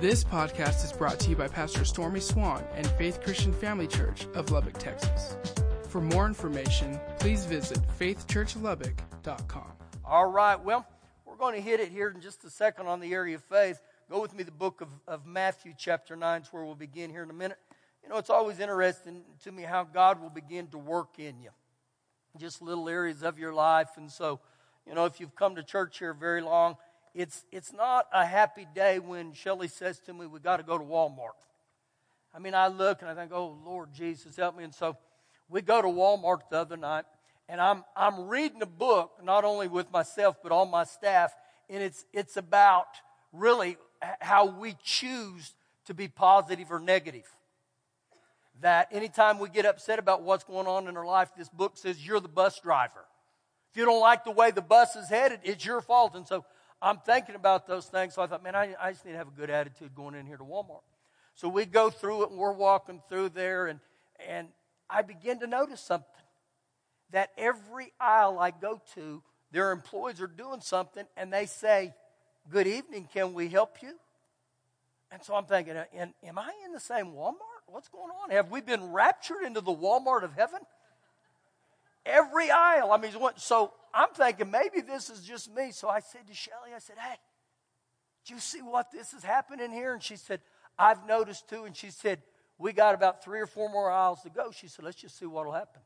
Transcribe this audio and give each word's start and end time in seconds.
This 0.00 0.22
podcast 0.22 0.84
is 0.84 0.92
brought 0.92 1.18
to 1.18 1.30
you 1.30 1.34
by 1.34 1.48
Pastor 1.48 1.84
Stormy 1.84 2.20
Swann 2.20 2.62
and 2.76 2.86
Faith 2.86 3.20
Christian 3.20 3.52
Family 3.52 3.88
Church 3.88 4.28
of 4.36 4.52
Lubbock, 4.52 4.78
Texas. 4.78 5.34
For 5.88 6.00
more 6.00 6.24
information, 6.24 7.00
please 7.18 7.44
visit 7.46 7.80
faithchurchlubbock.com. 7.98 9.72
All 10.04 10.30
right, 10.30 10.54
well, 10.54 10.86
we're 11.26 11.34
going 11.34 11.56
to 11.56 11.60
hit 11.60 11.80
it 11.80 11.88
here 11.88 12.10
in 12.10 12.20
just 12.20 12.44
a 12.44 12.50
second 12.50 12.86
on 12.86 13.00
the 13.00 13.12
area 13.12 13.34
of 13.34 13.42
faith. 13.42 13.80
Go 14.08 14.22
with 14.22 14.32
me 14.36 14.44
the 14.44 14.52
book 14.52 14.82
of, 14.82 14.88
of 15.08 15.26
Matthew, 15.26 15.74
chapter 15.76 16.14
9, 16.14 16.42
is 16.42 16.48
where 16.52 16.64
we'll 16.64 16.76
begin 16.76 17.10
here 17.10 17.24
in 17.24 17.30
a 17.30 17.34
minute. 17.34 17.58
You 18.04 18.08
know, 18.08 18.18
it's 18.18 18.30
always 18.30 18.60
interesting 18.60 19.22
to 19.42 19.50
me 19.50 19.64
how 19.64 19.82
God 19.82 20.22
will 20.22 20.30
begin 20.30 20.68
to 20.68 20.78
work 20.78 21.18
in 21.18 21.40
you, 21.42 21.50
just 22.38 22.62
little 22.62 22.88
areas 22.88 23.24
of 23.24 23.36
your 23.36 23.52
life. 23.52 23.88
And 23.96 24.08
so, 24.12 24.38
you 24.86 24.94
know, 24.94 25.06
if 25.06 25.18
you've 25.18 25.34
come 25.34 25.56
to 25.56 25.64
church 25.64 25.98
here 25.98 26.14
very 26.14 26.40
long, 26.40 26.76
it's, 27.18 27.44
it's 27.50 27.72
not 27.72 28.06
a 28.12 28.24
happy 28.24 28.64
day 28.76 29.00
when 29.00 29.32
Shelly 29.32 29.66
says 29.66 29.98
to 30.06 30.14
me, 30.14 30.26
we 30.26 30.38
got 30.38 30.58
to 30.58 30.62
go 30.62 30.78
to 30.78 30.84
Walmart. 30.84 31.34
I 32.32 32.38
mean, 32.38 32.54
I 32.54 32.68
look 32.68 33.02
and 33.02 33.10
I 33.10 33.14
think, 33.16 33.32
oh, 33.34 33.58
Lord 33.66 33.92
Jesus, 33.92 34.36
help 34.36 34.56
me. 34.56 34.62
And 34.62 34.72
so 34.72 34.96
we 35.48 35.60
go 35.60 35.82
to 35.82 35.88
Walmart 35.88 36.42
the 36.48 36.58
other 36.58 36.76
night, 36.76 37.06
and 37.48 37.60
I'm, 37.60 37.82
I'm 37.96 38.28
reading 38.28 38.62
a 38.62 38.66
book, 38.66 39.14
not 39.20 39.44
only 39.44 39.66
with 39.66 39.90
myself, 39.90 40.36
but 40.44 40.52
all 40.52 40.64
my 40.64 40.84
staff, 40.84 41.34
and 41.68 41.82
it's, 41.82 42.04
it's 42.12 42.36
about 42.36 42.86
really 43.32 43.78
how 44.20 44.46
we 44.46 44.76
choose 44.84 45.54
to 45.86 45.94
be 45.94 46.06
positive 46.06 46.70
or 46.70 46.78
negative. 46.78 47.26
That 48.60 48.90
anytime 48.92 49.40
we 49.40 49.48
get 49.48 49.66
upset 49.66 49.98
about 49.98 50.22
what's 50.22 50.44
going 50.44 50.68
on 50.68 50.86
in 50.86 50.96
our 50.96 51.06
life, 51.06 51.30
this 51.36 51.48
book 51.48 51.76
says 51.76 52.06
you're 52.06 52.20
the 52.20 52.28
bus 52.28 52.60
driver. 52.60 53.06
If 53.72 53.76
you 53.76 53.84
don't 53.84 54.00
like 54.00 54.22
the 54.22 54.30
way 54.30 54.52
the 54.52 54.62
bus 54.62 54.94
is 54.94 55.08
headed, 55.08 55.40
it's 55.42 55.66
your 55.66 55.80
fault. 55.80 56.14
And 56.14 56.24
so 56.24 56.44
I'm 56.80 56.98
thinking 56.98 57.34
about 57.34 57.66
those 57.66 57.86
things. 57.86 58.14
So 58.14 58.22
I 58.22 58.26
thought, 58.26 58.42
man, 58.42 58.54
I, 58.54 58.74
I 58.80 58.92
just 58.92 59.04
need 59.04 59.12
to 59.12 59.18
have 59.18 59.28
a 59.28 59.38
good 59.38 59.50
attitude 59.50 59.94
going 59.94 60.14
in 60.14 60.26
here 60.26 60.36
to 60.36 60.44
Walmart. 60.44 60.82
So 61.34 61.48
we 61.48 61.64
go 61.64 61.90
through 61.90 62.24
it 62.24 62.30
and 62.30 62.38
we're 62.38 62.52
walking 62.52 63.00
through 63.08 63.30
there 63.30 63.66
and, 63.66 63.80
and 64.28 64.48
I 64.90 65.02
begin 65.02 65.40
to 65.40 65.46
notice 65.46 65.80
something. 65.80 66.06
That 67.10 67.30
every 67.38 67.92
aisle 67.98 68.38
I 68.38 68.50
go 68.50 68.82
to, 68.94 69.22
their 69.50 69.72
employees 69.72 70.20
are 70.20 70.26
doing 70.26 70.60
something 70.60 71.04
and 71.16 71.32
they 71.32 71.46
say, 71.46 71.94
Good 72.50 72.66
evening, 72.66 73.08
can 73.12 73.34
we 73.34 73.48
help 73.48 73.82
you? 73.82 73.92
And 75.10 75.22
so 75.22 75.34
I'm 75.34 75.44
thinking, 75.44 75.74
and 75.94 76.12
Am 76.22 76.38
I 76.38 76.52
in 76.66 76.72
the 76.72 76.80
same 76.80 77.12
Walmart? 77.12 77.64
What's 77.66 77.88
going 77.88 78.10
on? 78.22 78.30
Have 78.30 78.50
we 78.50 78.60
been 78.60 78.92
raptured 78.92 79.42
into 79.44 79.60
the 79.60 79.74
Walmart 79.74 80.22
of 80.22 80.34
heaven? 80.34 80.60
Every 82.08 82.50
aisle. 82.50 82.90
I 82.90 82.96
mean, 82.96 83.12
so 83.36 83.72
I'm 83.92 84.08
thinking 84.14 84.50
maybe 84.50 84.80
this 84.80 85.10
is 85.10 85.20
just 85.20 85.54
me. 85.54 85.70
So 85.72 85.88
I 85.88 86.00
said 86.00 86.26
to 86.26 86.34
Shelly, 86.34 86.70
I 86.74 86.78
said, 86.78 86.96
Hey, 86.98 87.16
do 88.26 88.34
you 88.34 88.40
see 88.40 88.60
what 88.60 88.90
this 88.90 89.12
is 89.12 89.22
happening 89.22 89.70
here? 89.70 89.92
And 89.92 90.02
she 90.02 90.16
said, 90.16 90.40
I've 90.78 91.06
noticed 91.06 91.48
too. 91.48 91.64
And 91.64 91.76
she 91.76 91.90
said, 91.90 92.22
We 92.58 92.72
got 92.72 92.94
about 92.94 93.22
three 93.22 93.40
or 93.40 93.46
four 93.46 93.68
more 93.68 93.90
aisles 93.90 94.22
to 94.22 94.30
go. 94.30 94.50
She 94.50 94.68
said, 94.68 94.84
Let's 94.84 94.96
just 94.96 95.18
see 95.18 95.26
what 95.26 95.44
will 95.44 95.52
happen. 95.52 95.82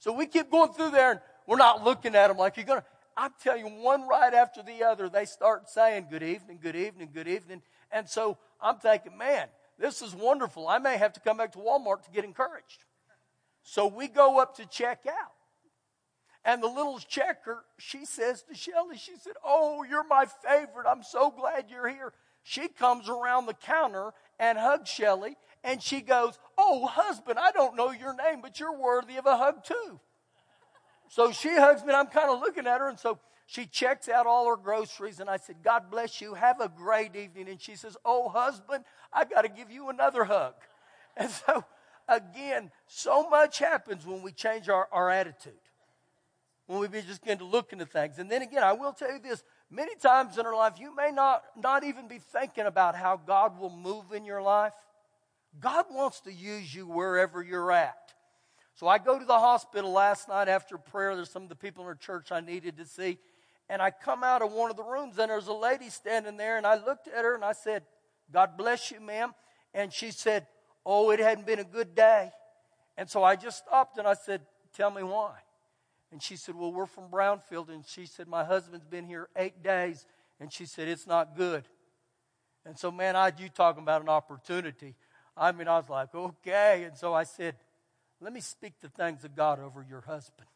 So 0.00 0.12
we 0.12 0.26
keep 0.26 0.50
going 0.50 0.72
through 0.72 0.90
there 0.90 1.12
and 1.12 1.20
we're 1.46 1.56
not 1.56 1.84
looking 1.84 2.14
at 2.16 2.28
them 2.28 2.36
like 2.36 2.56
you're 2.56 2.66
going 2.66 2.80
to. 2.80 2.86
I'm 3.16 3.30
telling 3.40 3.64
you, 3.64 3.72
one 3.82 4.08
right 4.08 4.34
after 4.34 4.60
the 4.60 4.82
other, 4.82 5.08
they 5.08 5.24
start 5.24 5.68
saying, 5.68 6.08
Good 6.10 6.24
evening, 6.24 6.58
good 6.60 6.76
evening, 6.76 7.10
good 7.14 7.28
evening. 7.28 7.62
And 7.92 8.08
so 8.08 8.38
I'm 8.60 8.76
thinking, 8.78 9.16
Man, 9.16 9.46
this 9.78 10.02
is 10.02 10.14
wonderful. 10.14 10.66
I 10.66 10.78
may 10.78 10.96
have 10.96 11.12
to 11.12 11.20
come 11.20 11.36
back 11.36 11.52
to 11.52 11.58
Walmart 11.58 12.02
to 12.04 12.10
get 12.10 12.24
encouraged. 12.24 12.84
So 13.62 13.86
we 13.86 14.08
go 14.08 14.40
up 14.40 14.56
to 14.56 14.66
check 14.66 15.06
out. 15.08 15.32
And 16.44 16.62
the 16.62 16.68
little 16.68 16.98
checker, 16.98 17.64
she 17.78 18.04
says 18.04 18.42
to 18.42 18.54
Shelly, 18.54 18.98
she 18.98 19.12
said, 19.18 19.32
Oh, 19.42 19.82
you're 19.82 20.06
my 20.06 20.26
favorite. 20.26 20.86
I'm 20.86 21.02
so 21.02 21.30
glad 21.30 21.70
you're 21.70 21.88
here. 21.88 22.12
She 22.42 22.68
comes 22.68 23.08
around 23.08 23.46
the 23.46 23.54
counter 23.54 24.12
and 24.38 24.58
hugs 24.58 24.90
Shelly, 24.90 25.36
and 25.62 25.82
she 25.82 26.02
goes, 26.02 26.38
Oh, 26.58 26.86
husband, 26.86 27.38
I 27.38 27.50
don't 27.52 27.76
know 27.76 27.92
your 27.92 28.14
name, 28.14 28.40
but 28.42 28.60
you're 28.60 28.76
worthy 28.76 29.16
of 29.16 29.24
a 29.24 29.38
hug 29.38 29.64
too. 29.64 30.00
So 31.08 31.32
she 31.32 31.56
hugs 31.56 31.82
me, 31.82 31.88
and 31.88 31.96
I'm 31.96 32.06
kind 32.08 32.30
of 32.30 32.40
looking 32.40 32.66
at 32.66 32.80
her, 32.80 32.88
and 32.88 32.98
so 32.98 33.18
she 33.46 33.64
checks 33.64 34.08
out 34.08 34.26
all 34.26 34.46
her 34.48 34.56
groceries, 34.56 35.20
and 35.20 35.30
I 35.30 35.38
said, 35.38 35.56
God 35.62 35.90
bless 35.90 36.20
you. 36.20 36.34
Have 36.34 36.60
a 36.60 36.68
great 36.68 37.16
evening. 37.16 37.48
And 37.48 37.60
she 37.60 37.76
says, 37.76 37.96
Oh, 38.04 38.28
husband, 38.28 38.84
I 39.12 39.24
got 39.24 39.42
to 39.42 39.48
give 39.48 39.70
you 39.70 39.88
another 39.88 40.24
hug. 40.24 40.54
And 41.16 41.30
so, 41.30 41.64
again, 42.08 42.72
so 42.88 43.30
much 43.30 43.60
happens 43.60 44.04
when 44.04 44.20
we 44.22 44.32
change 44.32 44.68
our, 44.68 44.88
our 44.90 45.10
attitude 45.10 45.52
when 46.66 46.78
we 46.78 46.88
begin 46.88 47.38
to 47.38 47.44
look 47.44 47.72
into 47.72 47.86
things. 47.86 48.18
And 48.18 48.30
then 48.30 48.42
again, 48.42 48.62
I 48.62 48.72
will 48.72 48.92
tell 48.92 49.12
you 49.12 49.18
this 49.18 49.42
many 49.70 49.94
times 49.96 50.38
in 50.38 50.46
our 50.46 50.56
life, 50.56 50.74
you 50.78 50.94
may 50.94 51.10
not, 51.10 51.42
not 51.56 51.84
even 51.84 52.08
be 52.08 52.18
thinking 52.18 52.64
about 52.64 52.94
how 52.94 53.16
God 53.16 53.58
will 53.58 53.70
move 53.70 54.12
in 54.12 54.24
your 54.24 54.40
life. 54.40 54.72
God 55.60 55.86
wants 55.90 56.20
to 56.22 56.32
use 56.32 56.74
you 56.74 56.86
wherever 56.86 57.42
you're 57.42 57.70
at. 57.70 58.14
So 58.74 58.88
I 58.88 58.98
go 58.98 59.18
to 59.18 59.24
the 59.24 59.38
hospital 59.38 59.92
last 59.92 60.28
night 60.28 60.48
after 60.48 60.78
prayer. 60.78 61.14
There's 61.14 61.30
some 61.30 61.44
of 61.44 61.48
the 61.48 61.54
people 61.54 61.84
in 61.84 61.88
our 61.88 61.94
church 61.94 62.32
I 62.32 62.40
needed 62.40 62.76
to 62.78 62.86
see. 62.86 63.18
And 63.68 63.80
I 63.80 63.90
come 63.90 64.24
out 64.24 64.42
of 64.42 64.52
one 64.52 64.70
of 64.70 64.76
the 64.76 64.82
rooms, 64.82 65.18
and 65.18 65.30
there's 65.30 65.46
a 65.46 65.52
lady 65.52 65.88
standing 65.90 66.36
there. 66.36 66.56
And 66.56 66.66
I 66.66 66.74
looked 66.84 67.06
at 67.06 67.24
her 67.24 67.34
and 67.34 67.44
I 67.44 67.52
said, 67.52 67.84
God 68.32 68.56
bless 68.56 68.90
you, 68.90 69.00
ma'am. 69.00 69.32
And 69.72 69.92
she 69.92 70.10
said, 70.10 70.46
Oh, 70.84 71.10
it 71.10 71.20
hadn't 71.20 71.46
been 71.46 71.60
a 71.60 71.64
good 71.64 71.94
day. 71.94 72.30
And 72.96 73.08
so 73.08 73.22
I 73.22 73.36
just 73.36 73.58
stopped 73.58 73.96
and 73.98 74.06
I 74.06 74.14
said, 74.14 74.42
Tell 74.74 74.90
me 74.90 75.02
why. 75.02 75.34
And 76.14 76.22
she 76.22 76.36
said, 76.36 76.54
Well, 76.54 76.72
we're 76.72 76.86
from 76.86 77.08
Brownfield. 77.08 77.70
And 77.70 77.84
she 77.84 78.06
said, 78.06 78.28
My 78.28 78.44
husband's 78.44 78.86
been 78.86 79.04
here 79.04 79.28
eight 79.34 79.64
days. 79.64 80.06
And 80.38 80.52
she 80.52 80.64
said, 80.64 80.86
It's 80.86 81.08
not 81.08 81.36
good. 81.36 81.64
And 82.64 82.78
so, 82.78 82.92
man, 82.92 83.16
I 83.16 83.32
you 83.36 83.48
talking 83.48 83.82
about 83.82 84.00
an 84.00 84.08
opportunity. 84.08 84.94
I 85.36 85.50
mean, 85.50 85.66
I 85.66 85.76
was 85.76 85.88
like, 85.88 86.14
okay. 86.14 86.84
And 86.84 86.96
so 86.96 87.12
I 87.12 87.24
said, 87.24 87.56
let 88.20 88.32
me 88.32 88.40
speak 88.40 88.74
the 88.80 88.88
things 88.88 89.24
of 89.24 89.34
God 89.34 89.58
over 89.58 89.84
your 89.90 90.02
husband. 90.02 90.46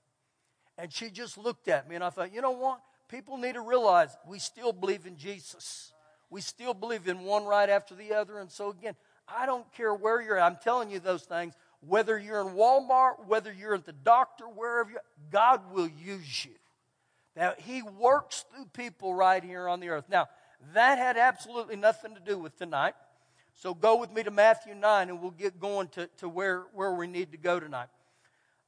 And 0.79 0.93
she 0.93 1.11
just 1.11 1.37
looked 1.37 1.67
at 1.67 1.89
me 1.89 1.97
and 1.97 2.05
I 2.05 2.11
thought, 2.11 2.33
you 2.33 2.41
know 2.41 2.53
what? 2.53 2.81
People 3.09 3.37
need 3.37 3.55
to 3.55 3.61
realize 3.61 4.17
we 4.29 4.39
still 4.39 4.73
believe 4.73 5.07
in 5.07 5.17
Jesus. 5.17 5.93
We 6.31 6.41
still 6.41 6.73
believe 6.73 7.09
in 7.09 7.25
one 7.25 7.45
right 7.45 7.69
after 7.69 7.97
the 7.97 8.15
other. 8.15 8.39
And 8.39 8.49
so 8.49 8.71
again, 8.71 8.95
I 9.27 9.45
don't 9.45 9.71
care 9.73 9.93
where 9.93 10.23
you're 10.23 10.39
at. 10.39 10.47
I'm 10.47 10.59
telling 10.63 10.89
you 10.89 11.01
those 11.01 11.25
things 11.25 11.55
whether 11.81 12.19
you're 12.19 12.41
in 12.41 12.55
Walmart, 12.55 13.27
whether 13.27 13.53
you're 13.53 13.75
at 13.75 13.87
the 13.87 13.93
doctor, 13.93 14.45
wherever 14.45 14.91
you 14.91 14.99
God 15.31 15.73
will 15.73 15.89
use 15.89 16.45
you. 16.45 16.55
Now, 17.37 17.55
He 17.59 17.83
works 17.83 18.45
through 18.53 18.67
people 18.67 19.15
right 19.15 19.43
here 19.43 19.69
on 19.69 19.81
the 19.81 19.91
earth. 19.91 20.07
Now, 20.09 20.29
that 20.75 20.99
had 20.99 21.17
absolutely 21.17 21.77
nothing 21.77 22.15
to 22.15 22.21
do 22.21 22.39
with 22.39 22.57
tonight. 22.59 22.95
So 23.55 23.75
go 23.75 23.97
with 23.97 24.13
me 24.13 24.23
to 24.23 24.31
Matthew 24.31 24.75
9 24.75 25.09
and 25.09 25.21
we'll 25.21 25.31
get 25.33 25.59
going 25.59 25.89
to, 25.89 26.09
to 26.19 26.29
where, 26.29 26.67
where 26.73 26.93
we 26.93 27.07
need 27.07 27.33
to 27.33 27.39
go 27.39 27.59
tonight. 27.59 27.89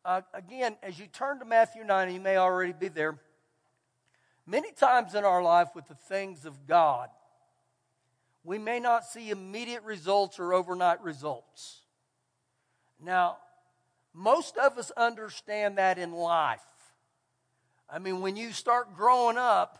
Uh, 0.04 0.22
again, 0.34 0.76
as 0.82 0.99
you 0.99 1.06
turn 1.06 1.38
to 1.38 1.44
Matthew 1.44 1.84
9, 1.84 2.12
you 2.12 2.20
may 2.20 2.37
already 2.37 2.72
be 2.72 2.88
there. 2.88 3.19
Many 4.47 4.72
times 4.72 5.15
in 5.15 5.25
our 5.25 5.43
life 5.43 5.69
with 5.75 5.87
the 5.87 5.94
things 5.94 6.44
of 6.44 6.66
God, 6.66 7.09
we 8.43 8.59
may 8.59 8.81
not 8.81 9.04
see 9.04 9.31
immediate 9.31 9.82
results 9.82 10.41
or 10.41 10.54
overnight 10.54 11.00
results. 11.03 11.79
Now, 13.03 13.38
most 14.12 14.56
of 14.56 14.78
us 14.78 14.91
understand 14.97 15.78
that 15.78 15.99
in 15.99 16.12
life. 16.12 16.61
I 17.88 17.99
mean, 17.99 18.21
when 18.21 18.37
you 18.37 18.53
start 18.53 18.94
growing 18.94 19.37
up, 19.37 19.78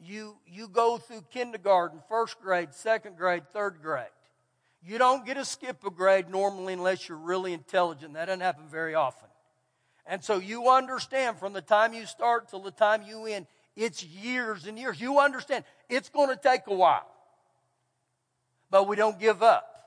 you, 0.00 0.36
you 0.46 0.68
go 0.68 0.98
through 0.98 1.24
kindergarten, 1.30 2.00
first 2.08 2.40
grade, 2.40 2.72
second 2.72 3.16
grade, 3.16 3.48
third 3.52 3.78
grade. 3.82 4.06
You 4.84 4.98
don't 4.98 5.26
get 5.26 5.34
to 5.34 5.44
skip 5.44 5.84
a 5.84 5.90
grade 5.90 6.28
normally 6.28 6.74
unless 6.74 7.08
you're 7.08 7.18
really 7.18 7.52
intelligent. 7.52 8.14
That 8.14 8.26
doesn't 8.26 8.40
happen 8.40 8.64
very 8.70 8.94
often. 8.94 9.28
And 10.06 10.22
so 10.22 10.38
you 10.38 10.70
understand 10.70 11.38
from 11.38 11.52
the 11.52 11.60
time 11.60 11.92
you 11.92 12.06
start 12.06 12.48
till 12.48 12.60
the 12.60 12.70
time 12.70 13.02
you 13.02 13.26
end, 13.26 13.46
it's 13.76 14.02
years 14.02 14.66
and 14.66 14.78
years. 14.78 15.00
You 15.00 15.18
understand 15.18 15.64
it's 15.88 16.08
going 16.08 16.28
to 16.30 16.36
take 16.36 16.62
a 16.68 16.74
while. 16.74 17.06
But 18.70 18.86
we 18.86 18.96
don't 18.96 19.18
give 19.18 19.42
up. 19.42 19.77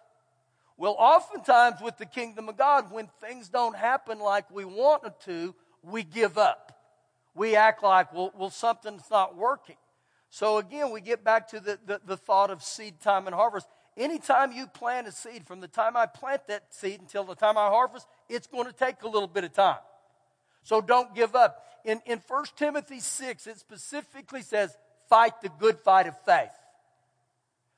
Well, 0.81 0.95
oftentimes 0.98 1.80
with 1.80 2.00
the 2.00 2.07
kingdom 2.07 2.50
of 2.50 2.57
God, 2.57 2.92
when 2.92 3.07
things 3.24 3.50
don't 3.50 3.75
happen 3.75 4.18
like 4.18 4.50
we 4.50 4.66
want 4.66 5.04
it 5.04 5.13
to, 5.25 5.54
we 5.83 6.01
give 6.01 6.39
up. 6.39 6.72
We 7.36 7.56
act 7.56 7.83
like, 7.83 8.12
well, 8.12 8.33
well 8.36 8.50
something's 8.50 9.04
not 9.12 9.38
working. 9.38 9.75
So 10.31 10.57
again, 10.57 10.89
we 10.89 11.00
get 11.00 11.24
back 11.24 11.50
to 11.50 11.60
the, 11.60 11.78
the, 11.86 12.01
the 12.04 12.18
thought 12.18 12.50
of 12.50 12.63
seed 12.63 13.00
time 13.00 13.28
and 13.28 13.36
harvest. 13.36 13.68
Anytime 13.95 14.54
you 14.54 14.66
plant 14.66 15.07
a 15.07 15.12
seed, 15.12 15.45
from 15.45 15.60
the 15.60 15.68
time 15.68 15.95
I 15.95 16.07
plant 16.07 16.48
that 16.48 16.74
seed 16.74 17.00
until 17.00 17.25
the 17.25 17.36
time 17.36 17.60
I 17.60 17.68
harvest, 17.68 18.07
it's 18.27 18.48
going 18.48 18.66
to 18.66 18.74
take 18.74 19.04
a 19.04 19.07
little 19.07 19.27
bit 19.27 19.44
of 19.44 19.54
time. 19.54 19.77
So 20.63 20.81
don't 20.81 21.13
give 21.13 21.36
up. 21.36 21.63
In, 21.86 22.01
in 22.07 22.24
1 22.27 22.45
Timothy 22.57 23.01
6, 23.01 23.45
it 23.45 23.60
specifically 23.60 24.42
says, 24.42 24.75
fight 25.07 25.42
the 25.44 25.50
good 25.60 25.80
fight 25.80 26.07
of 26.07 26.16
faith. 26.25 26.50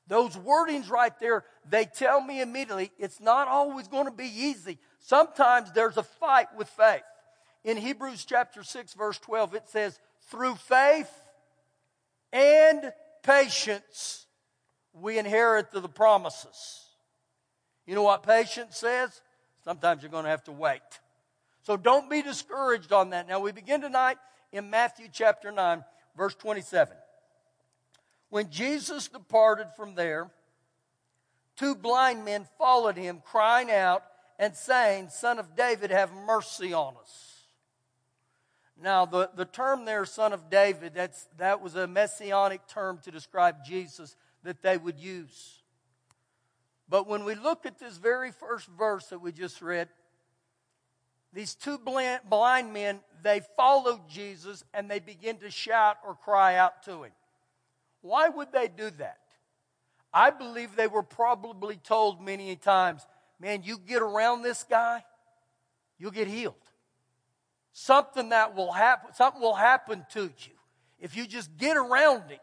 Those 0.06 0.36
wordings 0.36 0.90
right 0.90 1.18
there, 1.18 1.44
they 1.68 1.86
tell 1.86 2.20
me 2.20 2.40
immediately 2.42 2.92
it's 2.98 3.20
not 3.20 3.48
always 3.48 3.88
going 3.88 4.06
to 4.06 4.12
be 4.12 4.26
easy. 4.26 4.78
Sometimes 4.98 5.72
there's 5.72 5.96
a 5.96 6.02
fight 6.02 6.48
with 6.56 6.68
faith. 6.68 7.02
In 7.64 7.78
Hebrews 7.78 8.24
chapter 8.24 8.62
6, 8.62 8.92
verse 8.94 9.18
12, 9.18 9.54
it 9.54 9.68
says, 9.68 9.98
through 10.30 10.56
faith 10.56 11.10
and 12.32 12.92
patience, 13.22 14.26
we 14.92 15.18
inherit 15.18 15.70
the, 15.70 15.88
promises. 15.88 16.84
You 17.86 17.94
know 17.94 18.02
what 18.02 18.22
patience 18.22 18.76
says? 18.76 19.22
Sometimes 19.64 20.02
you're 20.02 20.10
going 20.10 20.24
to 20.24 20.30
have 20.30 20.44
to 20.44 20.52
wait. 20.52 20.80
So 21.62 21.78
don't 21.78 22.10
be 22.10 22.20
discouraged 22.20 22.92
on 22.92 23.10
that. 23.10 23.26
Now 23.26 23.40
we 23.40 23.52
begin 23.52 23.80
tonight 23.80 24.18
in 24.52 24.68
Matthew 24.68 25.08
chapter 25.10 25.50
9, 25.50 25.82
verse 26.16 26.34
27. 26.34 26.94
When 28.34 28.50
Jesus 28.50 29.06
departed 29.06 29.68
from 29.76 29.94
there, 29.94 30.28
two 31.54 31.76
blind 31.76 32.24
men 32.24 32.48
followed 32.58 32.96
him, 32.96 33.22
crying 33.24 33.70
out 33.70 34.02
and 34.40 34.56
saying, 34.56 35.10
Son 35.10 35.38
of 35.38 35.54
David, 35.54 35.92
have 35.92 36.12
mercy 36.12 36.72
on 36.72 36.96
us. 37.00 37.44
Now, 38.76 39.06
the, 39.06 39.30
the 39.36 39.44
term 39.44 39.84
there, 39.84 40.04
son 40.04 40.32
of 40.32 40.50
David, 40.50 40.94
that's, 40.96 41.28
that 41.38 41.60
was 41.60 41.76
a 41.76 41.86
messianic 41.86 42.66
term 42.66 42.98
to 43.04 43.12
describe 43.12 43.64
Jesus 43.64 44.16
that 44.42 44.62
they 44.62 44.78
would 44.78 44.98
use. 44.98 45.62
But 46.88 47.06
when 47.06 47.24
we 47.24 47.36
look 47.36 47.64
at 47.66 47.78
this 47.78 47.98
very 47.98 48.32
first 48.32 48.66
verse 48.66 49.06
that 49.10 49.20
we 49.20 49.30
just 49.30 49.62
read, 49.62 49.88
these 51.32 51.54
two 51.54 51.78
blind, 51.78 52.72
men, 52.72 52.98
they 53.22 53.42
followed 53.56 54.08
Jesus 54.08 54.64
and 54.74 54.90
they 54.90 54.98
begin 54.98 55.36
to 55.36 55.52
shout 55.52 55.98
or 56.04 56.16
cry 56.16 56.56
out 56.56 56.82
to 56.86 57.04
him. 57.04 57.12
Why 58.04 58.28
would 58.28 58.52
they 58.52 58.68
do 58.68 58.90
that? 58.98 59.18
I 60.12 60.28
believe 60.28 60.76
they 60.76 60.88
were 60.88 61.02
probably 61.02 61.76
told 61.76 62.20
many 62.20 62.54
times, 62.54 63.06
man, 63.40 63.62
you 63.64 63.78
get 63.78 64.02
around 64.02 64.42
this 64.42 64.62
guy, 64.62 65.02
you'll 65.98 66.10
get 66.10 66.28
healed. 66.28 66.54
Something 67.72 68.28
that 68.28 68.54
will 68.54 68.72
happen, 68.72 69.14
something 69.14 69.40
will 69.40 69.54
happen 69.54 70.04
to 70.12 70.24
you 70.24 70.52
if 71.00 71.16
you 71.16 71.26
just 71.26 71.56
get 71.56 71.78
around 71.78 72.28
him. 72.28 72.40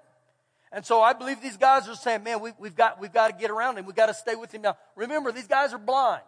And 0.71 0.83
so 0.83 0.99
I 0.99 1.13
believe 1.13 1.43
these 1.43 1.57
guys 1.57 1.87
are 1.87 1.95
saying, 1.95 2.23
man, 2.23 2.39
we, 2.41 2.53
have 2.63 2.75
got, 2.75 2.99
we've 2.99 3.13
got 3.13 3.27
to 3.27 3.33
get 3.39 3.51
around 3.51 3.77
him. 3.77 3.85
We've 3.85 3.95
got 3.95 4.07
to 4.07 4.15
stay 4.15 4.33
with 4.33 4.51
him. 4.51 4.63
Now, 4.63 4.77
remember, 4.95 5.31
these 5.31 5.47
guys 5.47 5.73
are 5.73 5.77
blind. 5.79 6.23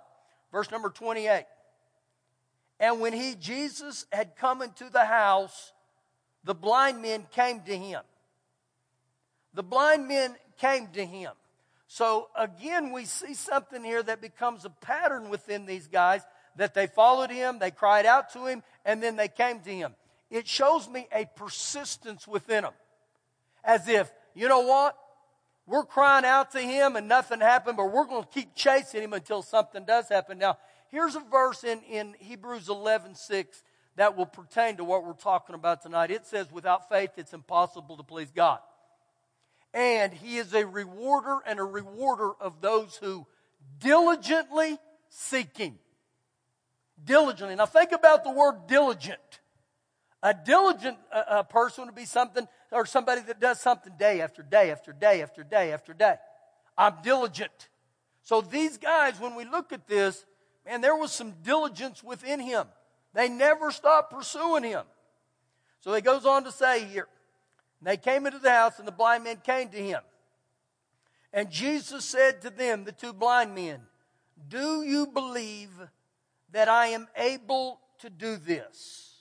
Verse 0.52 0.70
number 0.70 0.92
28. 0.92 1.46
And 2.80 3.00
when 3.00 3.14
he, 3.14 3.34
Jesus, 3.34 4.06
had 4.12 4.36
come 4.36 4.62
into 4.62 4.92
the 4.92 5.06
house, 5.06 5.74
the 6.44 6.54
blind 6.54 7.02
men 7.02 7.26
came 7.32 7.62
to 7.62 7.76
him. 7.76 8.02
The 9.54 9.64
blind 9.64 10.08
men 10.08 10.36
came 10.58 10.88
to 10.94 11.06
him. 11.06 11.32
So 11.88 12.30
again, 12.36 12.92
we 12.92 13.06
see 13.06 13.34
something 13.34 13.84
here 13.84 14.02
that 14.04 14.22
becomes 14.22 14.66
a 14.66 14.70
pattern 14.70 15.30
within 15.30 15.66
these 15.66 15.88
guys 15.88 16.22
that 16.56 16.74
they 16.74 16.88
followed 16.88 17.32
him, 17.32 17.60
they 17.60 17.72
cried 17.72 18.06
out 18.06 18.32
to 18.34 18.46
him, 18.46 18.64
and 18.86 19.02
then 19.02 19.16
they 19.16 19.28
came 19.28 19.60
to 19.62 19.70
him. 19.70 19.96
It 20.30 20.48
shows 20.48 20.88
me 20.88 21.08
a 21.12 21.26
persistence 21.36 22.28
within 22.28 22.64
them. 22.64 22.74
As 23.64 23.88
if, 23.88 24.12
you 24.34 24.48
know 24.48 24.62
what? 24.62 24.98
We're 25.66 25.86
crying 25.86 26.26
out 26.26 26.52
to 26.52 26.60
him 26.60 26.96
and 26.96 27.08
nothing 27.08 27.40
happened, 27.40 27.78
but 27.78 27.92
we're 27.92 28.06
going 28.06 28.24
to 28.24 28.30
keep 28.30 28.54
chasing 28.54 29.02
him 29.02 29.14
until 29.14 29.42
something 29.42 29.86
does 29.86 30.10
happen. 30.10 30.38
Now, 30.38 30.58
here's 30.90 31.16
a 31.16 31.22
verse 31.22 31.64
in, 31.64 31.82
in 31.84 32.16
Hebrews 32.20 32.68
11 32.68 33.16
6 33.16 33.64
that 33.96 34.18
will 34.18 34.26
pertain 34.26 34.78
to 34.78 34.84
what 34.84 35.06
we're 35.06 35.14
talking 35.14 35.56
about 35.56 35.82
tonight. 35.82 36.12
It 36.12 36.26
says, 36.26 36.52
Without 36.52 36.90
faith, 36.90 37.12
it's 37.18 37.34
impossible 37.34 37.96
to 37.98 38.04
please 38.04 38.32
God. 38.32 38.60
And 39.74 40.14
he 40.14 40.38
is 40.38 40.54
a 40.54 40.66
rewarder 40.66 41.40
and 41.48 41.60
a 41.60 41.64
rewarder 41.64 42.32
of 42.40 42.62
those 42.62 42.96
who 42.98 43.26
diligently 43.80 44.78
seek 45.10 45.58
him 45.58 45.80
diligently. 47.04 47.56
Now 47.56 47.66
think 47.66 47.92
about 47.92 48.24
the 48.24 48.32
word 48.32 48.68
diligent. 48.68 49.40
A 50.22 50.34
diligent 50.34 50.98
uh, 51.12 51.24
uh, 51.28 51.44
person 51.44 51.86
would 51.86 51.96
be 51.96 52.06
something 52.06 52.48
or 52.72 52.86
somebody 52.86 53.22
that 53.22 53.40
does 53.40 53.60
something 53.60 53.94
day 53.98 54.22
after 54.22 54.42
day 54.42 54.72
after 54.72 54.94
day 54.94 55.22
after 55.22 55.44
day 55.44 55.74
after 55.74 55.94
day. 55.94 56.16
I'm 56.78 56.96
diligent. 57.04 57.70
So 58.24 58.42
these 58.42 58.78
guys, 58.78 59.20
when 59.20 59.36
we 59.36 59.44
look 59.44 59.74
at 59.74 59.88
this, 59.88 60.26
man, 60.66 60.82
there 60.82 60.96
was 60.96 61.12
some 61.12 61.34
diligence 61.44 62.04
within 62.04 62.40
him. 62.40 62.68
They 63.14 63.28
never 63.28 63.70
stopped 63.70 64.14
pursuing 64.14 64.64
him. 64.64 64.86
So 65.82 65.94
he 65.94 66.02
goes 66.02 66.26
on 66.26 66.46
to 66.46 66.52
say 66.52 66.86
here, 66.86 67.08
they 67.86 67.98
came 67.98 68.26
into 68.26 68.40
the 68.40 68.52
house 68.52 68.80
and 68.80 68.88
the 68.88 68.92
blind 68.92 69.24
men 69.24 69.42
came 69.44 69.70
to 69.70 69.78
him. 69.78 70.02
And 71.34 71.50
Jesus 71.50 72.06
said 72.06 72.42
to 72.42 72.50
them, 72.50 72.84
the 72.84 72.92
two 72.92 73.12
blind 73.12 73.56
men, 73.56 73.82
Do 74.48 74.84
you 74.84 75.08
believe 75.08 75.72
that 76.52 76.70
I 76.70 76.88
am 76.88 77.08
able 77.18 77.80
to 78.00 78.10
do 78.10 78.38
this? 78.38 79.14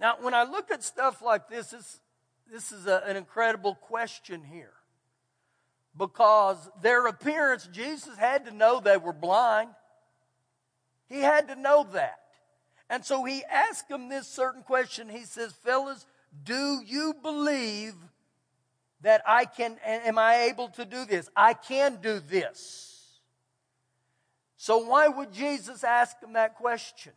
Now, 0.00 0.16
when 0.20 0.34
I 0.34 0.44
look 0.44 0.70
at 0.70 0.82
stuff 0.82 1.22
like 1.22 1.48
this, 1.48 1.70
this, 1.70 2.00
this 2.52 2.72
is 2.72 2.86
a, 2.86 3.02
an 3.06 3.16
incredible 3.16 3.74
question 3.74 4.44
here. 4.44 4.74
Because 5.96 6.70
their 6.80 7.06
appearance, 7.06 7.68
Jesus 7.72 8.16
had 8.16 8.44
to 8.44 8.52
know 8.52 8.78
they 8.78 8.96
were 8.96 9.12
blind. 9.12 9.70
He 11.08 11.20
had 11.20 11.48
to 11.48 11.56
know 11.56 11.86
that. 11.92 12.20
And 12.90 13.04
so 13.04 13.24
he 13.24 13.42
asked 13.44 13.88
them 13.88 14.08
this 14.08 14.28
certain 14.28 14.62
question. 14.62 15.08
He 15.08 15.24
says, 15.24 15.52
Fellas, 15.52 16.06
do 16.44 16.80
you 16.84 17.14
believe 17.22 17.94
that 19.02 19.22
I 19.26 19.44
can, 19.44 19.76
am 19.84 20.18
I 20.18 20.48
able 20.50 20.68
to 20.70 20.84
do 20.84 21.04
this? 21.04 21.28
I 21.36 21.54
can 21.54 21.98
do 22.02 22.20
this. 22.20 23.18
So, 24.56 24.78
why 24.78 25.06
would 25.06 25.32
Jesus 25.32 25.84
ask 25.84 26.18
them 26.20 26.32
that 26.32 26.56
question? 26.56 27.12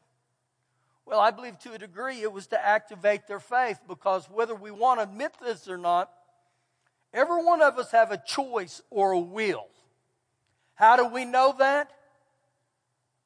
Well, 1.06 1.20
I 1.20 1.32
believe 1.32 1.58
to 1.60 1.74
a 1.74 1.80
degree 1.80 2.22
it 2.22 2.32
was 2.32 2.48
to 2.48 2.66
activate 2.66 3.28
their 3.28 3.40
faith 3.40 3.80
because 3.88 4.30
whether 4.30 4.54
we 4.54 4.70
want 4.70 5.00
to 5.00 5.04
admit 5.04 5.34
this 5.42 5.68
or 5.68 5.78
not, 5.78 6.12
every 7.14 7.44
one 7.44 7.62
of 7.62 7.80
us 7.80 7.92
have 7.92 8.12
a 8.12 8.22
choice 8.24 8.82
or 8.92 9.12
a 9.12 9.20
will. 9.20 9.68
How 10.76 10.96
do 10.96 11.08
we 11.08 11.26
know 11.26 11.56
that? 11.58 11.92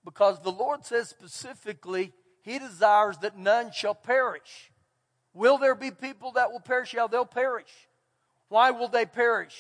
Because 0.06 0.42
the 0.42 0.52
Lord 0.52 0.86
says 0.86 1.10
specifically, 1.10 2.14
He 2.42 2.58
desires 2.58 3.18
that 3.18 3.38
none 3.38 3.72
shall 3.74 3.96
perish. 3.96 4.72
Will 5.36 5.58
there 5.58 5.76
be 5.76 5.92
people 5.92 6.32
that 6.32 6.52
will 6.52 6.62
perish? 6.62 6.94
Yeah, 6.94 7.08
they'll 7.12 7.26
perish. 7.26 7.70
Why 8.48 8.72
will 8.72 8.88
they 8.88 9.06
perish? 9.06 9.56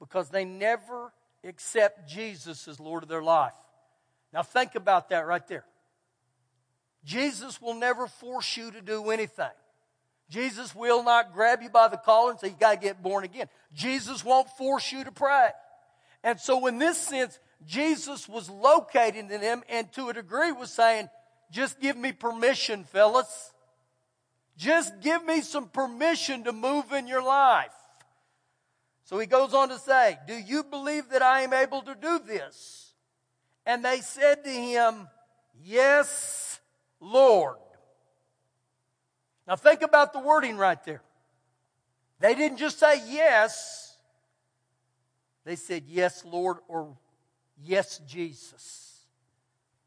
Because 0.00 0.30
they 0.30 0.46
never 0.46 1.12
accept 1.44 2.08
Jesus 2.08 2.66
as 2.66 2.80
Lord 2.80 3.02
of 3.02 3.08
their 3.08 3.22
life. 3.22 3.52
Now 4.32 4.42
think 4.42 4.74
about 4.74 5.10
that 5.10 5.26
right 5.26 5.46
there. 5.46 5.64
Jesus 7.04 7.60
will 7.60 7.74
never 7.74 8.06
force 8.06 8.56
you 8.56 8.70
to 8.70 8.80
do 8.80 9.10
anything. 9.10 9.50
Jesus 10.30 10.74
will 10.74 11.02
not 11.02 11.34
grab 11.34 11.60
you 11.62 11.68
by 11.68 11.88
the 11.88 11.96
collar 11.96 12.30
and 12.30 12.40
say, 12.40 12.48
you 12.48 12.56
got 12.58 12.74
to 12.74 12.80
get 12.80 13.02
born 13.02 13.24
again. 13.24 13.48
Jesus 13.74 14.24
won't 14.24 14.48
force 14.50 14.90
you 14.90 15.04
to 15.04 15.12
pray. 15.12 15.48
And 16.22 16.40
so 16.40 16.66
in 16.66 16.78
this 16.78 16.96
sense, 16.96 17.38
Jesus 17.66 18.28
was 18.28 18.48
locating 18.48 19.30
in 19.30 19.40
them 19.40 19.62
and 19.68 19.90
to 19.92 20.08
a 20.08 20.14
degree 20.14 20.52
was 20.52 20.70
saying, 20.70 21.10
just 21.50 21.80
give 21.80 21.96
me 21.96 22.12
permission, 22.12 22.84
fellas. 22.84 23.52
Just 24.60 25.00
give 25.00 25.24
me 25.24 25.40
some 25.40 25.68
permission 25.68 26.44
to 26.44 26.52
move 26.52 26.92
in 26.92 27.06
your 27.06 27.22
life. 27.22 27.72
So 29.04 29.18
he 29.18 29.24
goes 29.24 29.54
on 29.54 29.70
to 29.70 29.78
say, 29.78 30.18
do 30.26 30.34
you 30.34 30.62
believe 30.62 31.08
that 31.12 31.22
I 31.22 31.40
am 31.40 31.54
able 31.54 31.80
to 31.80 31.94
do 31.94 32.18
this? 32.18 32.92
And 33.64 33.82
they 33.82 34.02
said 34.02 34.44
to 34.44 34.50
him, 34.50 35.08
Yes, 35.64 36.60
Lord. 37.00 37.56
Now 39.48 39.56
think 39.56 39.80
about 39.80 40.12
the 40.12 40.18
wording 40.18 40.58
right 40.58 40.82
there. 40.84 41.02
They 42.18 42.34
didn't 42.34 42.58
just 42.58 42.78
say 42.78 43.00
yes, 43.08 43.96
they 45.46 45.56
said, 45.56 45.84
Yes, 45.86 46.22
Lord, 46.26 46.58
or 46.68 46.98
Yes, 47.62 47.98
Jesus. 48.06 49.06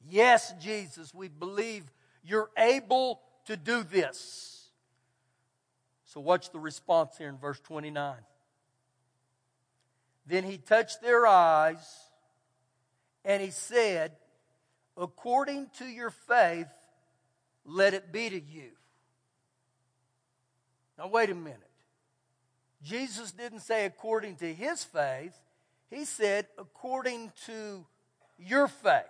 Yes, 0.10 0.52
Jesus, 0.60 1.14
we 1.14 1.28
believe 1.28 1.84
you're 2.24 2.50
able 2.58 3.22
to 3.46 3.56
do 3.56 3.84
this. 3.84 4.53
So, 6.14 6.20
watch 6.20 6.52
the 6.52 6.60
response 6.60 7.18
here 7.18 7.28
in 7.28 7.40
verse 7.40 7.60
29. 7.62 8.14
Then 10.28 10.44
he 10.44 10.60
touched 10.60 11.02
their 11.02 11.26
eyes 11.26 11.84
and 13.26 13.42
he 13.42 13.50
said, 13.50 14.12
According 14.96 15.72
to 15.80 15.86
your 15.86 16.12
faith, 16.12 16.68
let 17.66 17.96
it 17.96 18.12
be 18.12 18.30
to 18.30 18.40
you. 18.40 18.70
Now, 21.00 21.08
wait 21.08 21.32
a 21.32 21.36
minute. 21.36 21.60
Jesus 22.84 23.32
didn't 23.32 23.62
say 23.62 23.86
according 23.86 24.36
to 24.36 24.54
his 24.54 24.84
faith, 24.84 25.34
he 25.90 26.06
said 26.06 26.46
according 26.60 27.32
to 27.48 27.88
your 28.38 28.68
faith. 28.68 29.02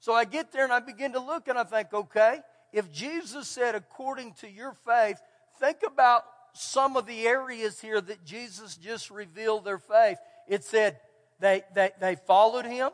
So 0.00 0.14
I 0.14 0.24
get 0.24 0.50
there 0.50 0.64
and 0.64 0.72
I 0.72 0.80
begin 0.80 1.12
to 1.12 1.20
look 1.20 1.46
and 1.46 1.56
I 1.56 1.62
think, 1.62 1.94
okay, 1.94 2.40
if 2.72 2.92
Jesus 2.92 3.48
said 3.48 3.74
according 3.74 4.34
to 4.40 4.50
your 4.50 4.72
faith, 4.72 5.18
think 5.58 5.78
about 5.86 6.24
some 6.52 6.96
of 6.96 7.06
the 7.06 7.26
areas 7.26 7.80
here 7.80 8.00
that 8.00 8.24
Jesus 8.24 8.76
just 8.76 9.10
revealed 9.10 9.64
their 9.64 9.78
faith. 9.78 10.18
It 10.48 10.64
said, 10.64 10.98
they, 11.38 11.62
they, 11.74 11.90
they 12.00 12.16
followed 12.16 12.64
him. 12.64 12.90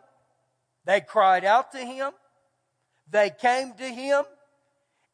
They 0.84 1.00
cried 1.00 1.44
out 1.44 1.72
to 1.72 1.78
him. 1.78 2.10
They 3.10 3.30
came 3.30 3.72
to 3.74 3.84
him. 3.84 4.24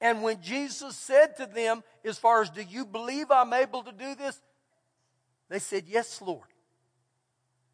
And 0.00 0.22
when 0.22 0.40
Jesus 0.40 0.96
said 0.96 1.36
to 1.36 1.46
them, 1.46 1.82
as 2.04 2.18
far 2.18 2.42
as, 2.42 2.50
do 2.50 2.62
you 2.62 2.86
believe 2.86 3.30
I'm 3.30 3.52
able 3.52 3.82
to 3.82 3.92
do 3.92 4.14
this? 4.14 4.40
They 5.48 5.58
said, 5.58 5.84
Yes, 5.86 6.20
Lord. 6.20 6.46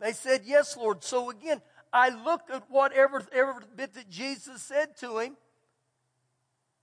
They 0.00 0.12
said, 0.12 0.42
Yes, 0.44 0.76
Lord. 0.76 1.04
So 1.04 1.30
again, 1.30 1.60
I 1.92 2.08
look 2.08 2.42
at 2.52 2.64
whatever 2.70 3.22
every 3.32 3.64
bit 3.76 3.94
that 3.94 4.08
Jesus 4.08 4.62
said 4.62 4.96
to 4.98 5.18
him, 5.18 5.36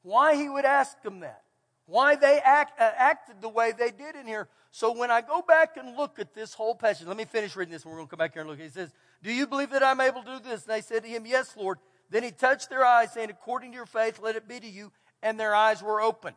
why 0.03 0.36
he 0.36 0.50
would 0.50 0.65
ask 0.65 1.01
them 1.01 1.20
that, 1.20 1.43
why 1.86 2.15
they 2.15 2.39
act, 2.43 2.79
uh, 2.79 2.91
acted 2.96 3.41
the 3.41 3.50
way 3.50 3.72
they 3.77 3.91
did 3.91 4.15
in 4.15 4.25
here. 4.25 4.48
So 4.72 4.98
when 4.98 5.12
I 5.12 5.22
go 5.22 5.41
back 5.41 5.77
and 5.77 5.98
look 5.98 6.17
at 6.20 6.34
this 6.34 6.53
whole 6.53 6.75
passage, 6.75 7.08
let 7.08 7.17
me 7.17 7.25
finish 7.25 7.55
reading 7.55 7.74
this 7.74 7.84
and 7.84 7.91
we're 7.91 7.98
going 7.98 8.08
to 8.08 8.12
come 8.12 8.20
back 8.20 8.34
here 8.34 8.41
and 8.41 8.50
look. 8.50 8.60
He 8.60 8.70
says, 8.70 8.91
Do 9.22 9.31
you 9.31 9.46
believe 9.46 9.72
that 9.72 9.84
I'm 9.84 10.00
able 10.00 10.24
to 10.24 10.38
do 10.38 10.39
this? 10.39 10.63
And 10.65 10.74
they 10.74 10.81
said 10.81 11.03
to 11.03 11.10
him, 11.10 11.25
Yes, 11.25 11.55
Lord. 11.58 11.77
Then 12.10 12.24
he 12.24 12.31
touched 12.31 12.70
their 12.70 12.86
eyes, 12.86 13.13
saying, 13.13 13.29
According 13.29 13.72
to 13.72 13.75
your 13.75 13.86
faith, 13.86 14.20
let 14.22 14.36
it 14.36 14.48
be 14.48 14.60
to 14.60 14.67
you. 14.67 14.91
And 15.24 15.39
their 15.39 15.53
eyes 15.55 15.81
were 15.81 16.01
open. 16.01 16.34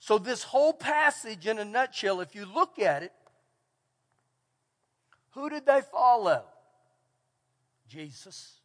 So, 0.00 0.18
this 0.18 0.42
whole 0.42 0.74
passage, 0.74 1.46
in 1.46 1.58
a 1.58 1.64
nutshell, 1.64 2.20
if 2.20 2.34
you 2.34 2.44
look 2.44 2.78
at 2.78 3.02
it, 3.02 3.12
who 5.30 5.48
did 5.48 5.64
they 5.64 5.80
follow? 5.80 6.44
Jesus. 7.88 8.60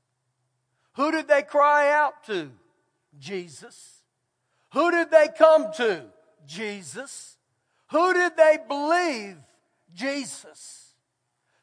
Who 0.93 1.11
did 1.11 1.27
they 1.27 1.43
cry 1.43 1.91
out 1.91 2.25
to? 2.25 2.51
Jesus. 3.18 4.04
Who 4.74 4.92
did 4.92 5.12
they 5.12 5.28
come 5.38 5.72
to? 5.78 6.04
Jesus. 6.46 7.38
Who 7.92 8.13
did 8.13 8.38
they 8.38 8.58
believe? 8.68 9.38
Jesus. 9.94 10.94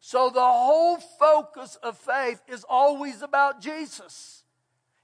So 0.01 0.31
the 0.31 0.41
whole 0.41 0.97
focus 0.99 1.77
of 1.83 1.97
faith 1.99 2.41
is 2.49 2.65
always 2.69 3.23
about 3.23 3.61
Jesus. 3.61 4.45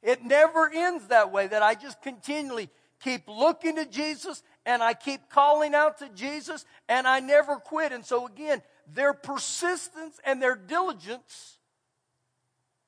It 0.03 0.25
never 0.25 0.71
ends 0.73 1.09
that 1.09 1.31
way, 1.31 1.47
that 1.47 1.63
I 1.63 1.75
just 1.75 2.03
continually 2.03 2.69
keep 3.01 3.29
looking 3.29 3.77
to 3.77 3.87
Jesus 3.87 4.43
and 4.65 4.83
I 4.83 4.95
keep 4.95 5.29
calling 5.29 5.75
out 5.75 5.99
to 5.99 6.09
Jesus 6.09 6.65
and 6.89 7.07
I 7.07 7.21
never 7.21 7.57
quit. 7.57 7.93
And 7.93 8.05
so 8.05 8.27
again, 8.27 8.63
their 8.93 9.13
persistence 9.13 10.21
and 10.25 10.43
their 10.43 10.57
diligence 10.57 11.59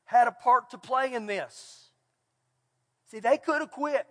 had 0.04 0.28
a 0.28 0.32
part 0.32 0.70
to 0.70 0.78
play 0.78 1.14
in 1.14 1.26
this. 1.26 1.83
See, 3.14 3.20
they 3.20 3.38
could 3.38 3.60
have 3.60 3.70
quit. 3.70 4.04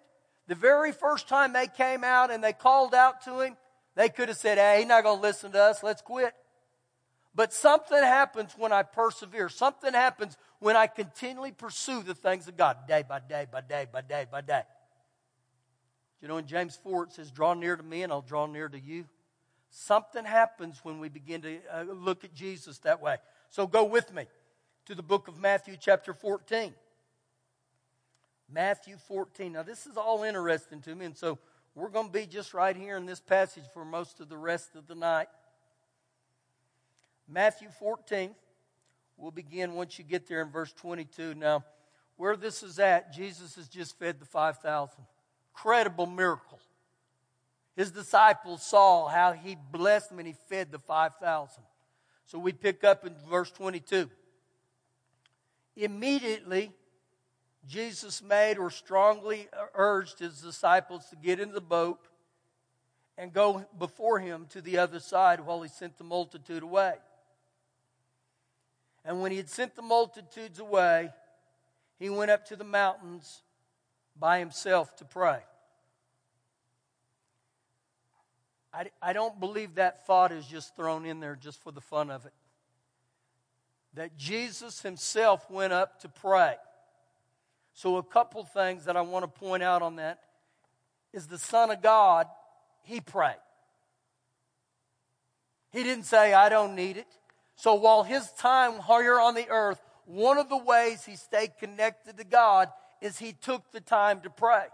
The 0.47 0.55
very 0.55 0.93
first 0.93 1.27
time 1.27 1.51
they 1.51 1.67
came 1.67 2.05
out 2.05 2.31
and 2.31 2.41
they 2.41 2.53
called 2.53 2.95
out 2.95 3.25
to 3.25 3.41
him, 3.41 3.57
they 3.95 4.07
could 4.07 4.29
have 4.29 4.37
said, 4.37 4.57
Hey, 4.57 4.79
he's 4.79 4.87
not 4.87 5.03
going 5.03 5.17
to 5.17 5.21
listen 5.21 5.51
to 5.51 5.61
us. 5.61 5.83
Let's 5.83 6.01
quit. 6.01 6.33
But 7.35 7.51
something 7.51 7.97
happens 7.97 8.53
when 8.57 8.71
I 8.71 8.83
persevere. 8.83 9.49
Something 9.49 9.93
happens 9.93 10.37
when 10.59 10.77
I 10.77 10.87
continually 10.87 11.51
pursue 11.51 12.01
the 12.01 12.15
things 12.15 12.47
of 12.47 12.55
God 12.55 12.77
day 12.87 13.03
by 13.07 13.19
day 13.19 13.45
by 13.51 13.59
day 13.59 13.87
by 13.91 13.99
day 13.99 14.25
by 14.31 14.39
day. 14.39 14.61
You 16.21 16.29
know, 16.29 16.37
in 16.37 16.47
James 16.47 16.79
4, 16.81 17.03
it 17.03 17.11
says, 17.11 17.29
Draw 17.29 17.55
near 17.55 17.75
to 17.75 17.83
me 17.83 18.03
and 18.03 18.11
I'll 18.13 18.21
draw 18.21 18.45
near 18.45 18.69
to 18.69 18.79
you. 18.79 19.03
Something 19.69 20.23
happens 20.23 20.79
when 20.83 21.01
we 21.01 21.09
begin 21.09 21.41
to 21.41 21.59
uh, 21.73 21.83
look 21.91 22.23
at 22.23 22.33
Jesus 22.33 22.77
that 22.79 23.01
way. 23.01 23.17
So 23.49 23.67
go 23.67 23.83
with 23.83 24.13
me 24.13 24.27
to 24.85 24.95
the 24.95 25.03
book 25.03 25.27
of 25.27 25.41
Matthew, 25.41 25.75
chapter 25.77 26.13
14. 26.13 26.73
Matthew 28.53 28.97
14. 29.07 29.53
Now, 29.53 29.63
this 29.63 29.87
is 29.87 29.97
all 29.97 30.23
interesting 30.23 30.79
to 30.81 30.93
me, 30.93 31.05
and 31.05 31.17
so 31.17 31.39
we're 31.73 31.89
going 31.89 32.07
to 32.07 32.13
be 32.13 32.27
just 32.27 32.53
right 32.53 32.75
here 32.75 32.97
in 32.97 33.07
this 33.07 33.19
passage 33.19 33.63
for 33.73 33.83
most 33.83 34.19
of 34.19 34.29
the 34.29 34.37
rest 34.37 34.75
of 34.75 34.85
the 34.85 34.93
night. 34.93 35.27
Matthew 37.27 37.69
14. 37.79 38.35
We'll 39.17 39.31
begin 39.31 39.73
once 39.73 39.97
you 39.97 40.03
get 40.03 40.27
there 40.27 40.41
in 40.41 40.49
verse 40.49 40.71
22. 40.73 41.33
Now, 41.35 41.63
where 42.15 42.35
this 42.35 42.61
is 42.61 42.77
at, 42.77 43.11
Jesus 43.13 43.55
has 43.55 43.67
just 43.67 43.97
fed 43.97 44.19
the 44.19 44.25
5,000. 44.25 44.95
Incredible 45.51 46.05
miracle. 46.05 46.59
His 47.75 47.89
disciples 47.89 48.63
saw 48.63 49.07
how 49.07 49.33
he 49.33 49.55
blessed 49.71 50.09
them 50.09 50.19
and 50.19 50.27
he 50.27 50.35
fed 50.47 50.71
the 50.71 50.79
5,000. 50.79 51.63
So 52.25 52.37
we 52.37 52.51
pick 52.51 52.83
up 52.83 53.05
in 53.05 53.15
verse 53.29 53.51
22. 53.51 54.09
Immediately, 55.75 56.71
Jesus 57.67 58.21
made 58.21 58.57
or 58.57 58.69
strongly 58.69 59.47
urged 59.73 60.19
his 60.19 60.41
disciples 60.41 61.05
to 61.09 61.15
get 61.15 61.39
into 61.39 61.53
the 61.53 61.61
boat 61.61 61.99
and 63.17 63.31
go 63.31 63.65
before 63.77 64.19
him 64.19 64.47
to 64.49 64.61
the 64.61 64.77
other 64.77 64.99
side 64.99 65.39
while 65.39 65.61
he 65.61 65.69
sent 65.69 65.97
the 65.97 66.03
multitude 66.03 66.63
away. 66.63 66.95
And 69.05 69.21
when 69.21 69.31
he 69.31 69.37
had 69.37 69.49
sent 69.49 69.75
the 69.75 69.81
multitudes 69.81 70.59
away, 70.59 71.09
he 71.99 72.09
went 72.09 72.31
up 72.31 72.45
to 72.47 72.55
the 72.55 72.63
mountains 72.63 73.43
by 74.17 74.39
himself 74.39 74.95
to 74.97 75.05
pray. 75.05 75.39
I, 78.73 78.85
I 79.01 79.13
don't 79.13 79.39
believe 79.39 79.75
that 79.75 80.05
thought 80.05 80.31
is 80.31 80.45
just 80.47 80.75
thrown 80.75 81.05
in 81.05 81.19
there 81.19 81.35
just 81.35 81.61
for 81.61 81.71
the 81.71 81.81
fun 81.81 82.09
of 82.09 82.25
it 82.25 82.33
that 83.93 84.17
Jesus 84.17 84.81
himself 84.81 85.49
went 85.49 85.73
up 85.73 85.99
to 86.01 86.09
pray. 86.09 86.55
So, 87.73 87.97
a 87.97 88.03
couple 88.03 88.43
things 88.43 88.85
that 88.85 88.95
I 88.95 89.01
want 89.01 89.23
to 89.23 89.39
point 89.39 89.63
out 89.63 89.81
on 89.81 89.95
that 89.95 90.19
is 91.11 91.27
the 91.27 91.39
Son 91.39 91.71
of 91.71 91.81
God, 91.81 92.27
he 92.83 93.01
prayed. 93.01 93.35
He 95.71 95.83
didn't 95.83 96.05
say, 96.05 96.33
I 96.33 96.49
don't 96.49 96.75
need 96.75 96.97
it. 96.97 97.07
So, 97.55 97.73
while 97.75 98.03
his 98.03 98.29
time 98.33 98.73
here 98.87 99.19
on 99.19 99.33
the 99.33 99.49
earth, 99.49 99.81
one 100.05 100.37
of 100.37 100.49
the 100.49 100.57
ways 100.57 101.03
he 101.03 101.15
stayed 101.15 101.57
connected 101.59 102.17
to 102.17 102.23
God 102.23 102.69
is 103.01 103.17
he 103.17 103.33
took 103.33 103.71
the 103.71 103.81
time 103.81 104.21
to 104.21 104.29
pray. 104.29 104.65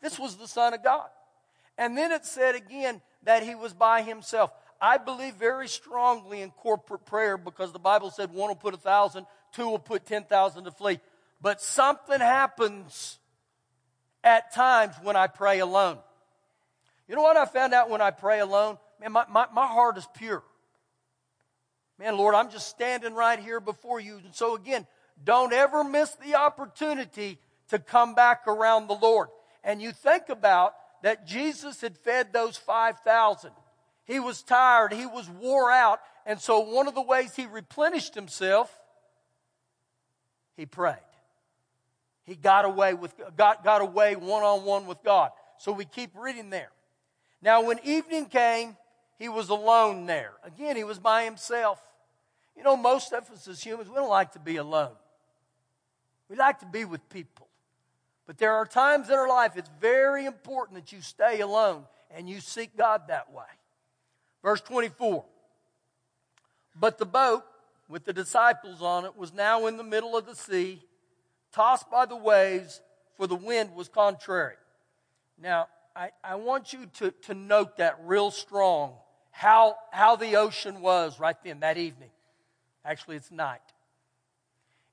This 0.00 0.18
was 0.18 0.36
the 0.36 0.48
Son 0.48 0.74
of 0.74 0.84
God. 0.84 1.08
And 1.76 1.96
then 1.96 2.12
it 2.12 2.24
said 2.24 2.54
again 2.54 3.00
that 3.24 3.42
he 3.42 3.54
was 3.54 3.72
by 3.72 4.02
himself. 4.02 4.52
I 4.80 4.98
believe 4.98 5.34
very 5.34 5.66
strongly 5.66 6.42
in 6.42 6.50
corporate 6.50 7.04
prayer 7.06 7.36
because 7.36 7.72
the 7.72 7.78
Bible 7.78 8.10
said 8.10 8.30
one 8.30 8.48
will 8.48 8.54
put 8.54 8.74
a 8.74 8.78
thousand, 8.78 9.26
two 9.52 9.66
will 9.68 9.78
put 9.78 10.06
10,000 10.06 10.64
to 10.64 10.70
flee. 10.70 11.00
But 11.44 11.60
something 11.60 12.20
happens 12.20 13.18
at 14.24 14.54
times 14.54 14.94
when 15.02 15.14
I 15.14 15.26
pray 15.26 15.58
alone. 15.58 15.98
You 17.06 17.16
know 17.16 17.20
what 17.20 17.36
I 17.36 17.44
found 17.44 17.74
out 17.74 17.90
when 17.90 18.00
I 18.00 18.12
pray 18.12 18.40
alone? 18.40 18.78
Man, 18.98 19.12
my, 19.12 19.26
my, 19.28 19.44
my 19.52 19.66
heart 19.66 19.98
is 19.98 20.08
pure. 20.14 20.42
Man, 21.98 22.16
Lord, 22.16 22.34
I'm 22.34 22.50
just 22.50 22.68
standing 22.68 23.12
right 23.12 23.38
here 23.38 23.60
before 23.60 24.00
you. 24.00 24.22
And 24.24 24.34
so 24.34 24.54
again, 24.54 24.86
don't 25.22 25.52
ever 25.52 25.84
miss 25.84 26.14
the 26.14 26.36
opportunity 26.36 27.38
to 27.68 27.78
come 27.78 28.14
back 28.14 28.44
around 28.48 28.86
the 28.86 28.94
Lord. 28.94 29.28
And 29.62 29.82
you 29.82 29.92
think 29.92 30.30
about 30.30 30.72
that 31.02 31.26
Jesus 31.26 31.82
had 31.82 31.98
fed 31.98 32.32
those 32.32 32.56
5,000. 32.56 33.50
He 34.06 34.18
was 34.18 34.42
tired, 34.42 34.94
he 34.94 35.04
was 35.04 35.28
wore 35.28 35.70
out, 35.70 36.00
and 36.24 36.40
so 36.40 36.60
one 36.60 36.88
of 36.88 36.94
the 36.94 37.02
ways 37.02 37.36
he 37.36 37.44
replenished 37.44 38.14
himself, 38.14 38.74
he 40.56 40.64
prayed. 40.64 40.96
He 42.24 42.36
got 42.36 42.64
away 42.64 42.94
with 42.94 43.14
got, 43.36 43.62
got 43.64 43.82
away 43.82 44.16
one 44.16 44.42
on 44.42 44.64
one 44.64 44.86
with 44.86 45.02
God. 45.02 45.30
So 45.58 45.72
we 45.72 45.84
keep 45.84 46.10
reading 46.16 46.50
there. 46.50 46.70
Now 47.42 47.62
when 47.62 47.78
evening 47.84 48.26
came, 48.26 48.76
he 49.18 49.28
was 49.28 49.48
alone 49.50 50.06
there. 50.06 50.32
Again, 50.42 50.76
he 50.76 50.84
was 50.84 50.98
by 50.98 51.24
himself. 51.24 51.80
You 52.56 52.62
know, 52.62 52.76
most 52.76 53.12
of 53.12 53.30
us 53.30 53.46
as 53.48 53.62
humans, 53.62 53.88
we 53.88 53.94
don't 53.94 54.08
like 54.08 54.32
to 54.32 54.38
be 54.38 54.56
alone. 54.56 54.92
We 56.28 56.36
like 56.36 56.60
to 56.60 56.66
be 56.66 56.84
with 56.84 57.08
people. 57.08 57.48
But 58.26 58.38
there 58.38 58.54
are 58.54 58.64
times 58.64 59.08
in 59.08 59.14
our 59.14 59.28
life 59.28 59.52
it's 59.56 59.70
very 59.80 60.24
important 60.24 60.76
that 60.76 60.92
you 60.92 61.02
stay 61.02 61.40
alone 61.40 61.84
and 62.10 62.28
you 62.28 62.40
seek 62.40 62.76
God 62.76 63.02
that 63.08 63.32
way. 63.32 63.44
Verse 64.42 64.60
24. 64.62 65.24
But 66.74 66.98
the 66.98 67.06
boat 67.06 67.44
with 67.88 68.04
the 68.04 68.12
disciples 68.12 68.82
on 68.82 69.04
it 69.04 69.16
was 69.16 69.32
now 69.32 69.66
in 69.66 69.76
the 69.76 69.84
middle 69.84 70.16
of 70.16 70.26
the 70.26 70.34
sea, 70.34 70.82
tossed 71.54 71.90
by 71.90 72.04
the 72.04 72.16
waves, 72.16 72.80
for 73.16 73.26
the 73.26 73.36
wind 73.36 73.74
was 73.74 73.88
contrary. 73.88 74.56
Now, 75.40 75.68
I, 75.94 76.10
I 76.22 76.34
want 76.34 76.72
you 76.72 76.86
to, 76.98 77.12
to 77.22 77.34
note 77.34 77.76
that 77.76 77.98
real 78.02 78.30
strong, 78.30 78.94
how, 79.30 79.76
how 79.92 80.16
the 80.16 80.36
ocean 80.36 80.80
was 80.80 81.20
right 81.20 81.36
then, 81.44 81.60
that 81.60 81.78
evening. 81.78 82.10
Actually, 82.84 83.16
it's 83.16 83.30
night. 83.30 83.60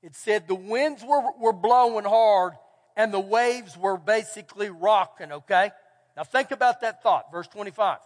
It 0.02 0.14
said 0.14 0.48
the 0.48 0.54
winds 0.54 1.04
were, 1.04 1.22
were 1.38 1.52
blowing 1.52 2.04
hard 2.04 2.54
and 2.96 3.12
the 3.12 3.20
waves 3.20 3.76
were 3.76 3.96
basically 3.96 4.70
rocking, 4.70 5.32
okay? 5.32 5.70
Now 6.16 6.24
think 6.24 6.50
about 6.50 6.80
that 6.80 7.02
thought, 7.02 7.30
verse 7.32 7.48
25. 7.48 7.98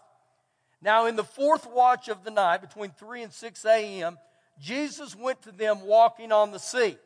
Now, 0.82 1.06
in 1.06 1.16
the 1.16 1.24
fourth 1.24 1.66
watch 1.70 2.08
of 2.08 2.22
the 2.22 2.30
night, 2.30 2.60
between 2.60 2.90
3 2.90 3.22
and 3.22 3.32
6 3.32 3.64
a.m., 3.64 4.18
Jesus 4.60 5.16
went 5.16 5.42
to 5.42 5.52
them 5.52 5.82
walking 5.82 6.32
on 6.32 6.50
the 6.50 6.58
sea. 6.58 6.96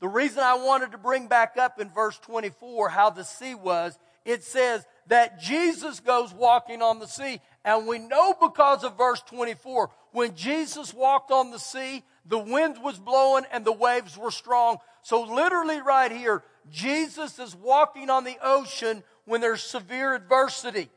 The 0.00 0.08
reason 0.08 0.40
I 0.42 0.54
wanted 0.54 0.92
to 0.92 0.98
bring 0.98 1.26
back 1.26 1.56
up 1.58 1.78
in 1.78 1.90
verse 1.90 2.18
24 2.18 2.88
how 2.88 3.10
the 3.10 3.24
sea 3.24 3.54
was, 3.54 3.98
it 4.24 4.42
says 4.42 4.86
that 5.06 5.40
Jesus 5.40 6.00
goes 6.00 6.32
walking 6.32 6.82
on 6.82 6.98
the 6.98 7.06
sea. 7.06 7.40
And 7.64 7.86
we 7.86 7.98
know 7.98 8.34
because 8.40 8.84
of 8.84 8.96
verse 8.96 9.20
24, 9.22 9.90
when 10.12 10.34
Jesus 10.34 10.94
walked 10.94 11.30
on 11.30 11.50
the 11.50 11.58
sea, 11.58 12.02
the 12.24 12.38
wind 12.38 12.76
was 12.82 12.98
blowing 12.98 13.44
and 13.52 13.64
the 13.64 13.72
waves 13.72 14.16
were 14.16 14.30
strong. 14.30 14.78
So, 15.02 15.22
literally, 15.22 15.80
right 15.80 16.12
here, 16.12 16.42
Jesus 16.70 17.38
is 17.38 17.54
walking 17.56 18.10
on 18.10 18.24
the 18.24 18.36
ocean 18.42 19.02
when 19.24 19.40
there's 19.40 19.62
severe 19.62 20.14
adversity. 20.14 20.90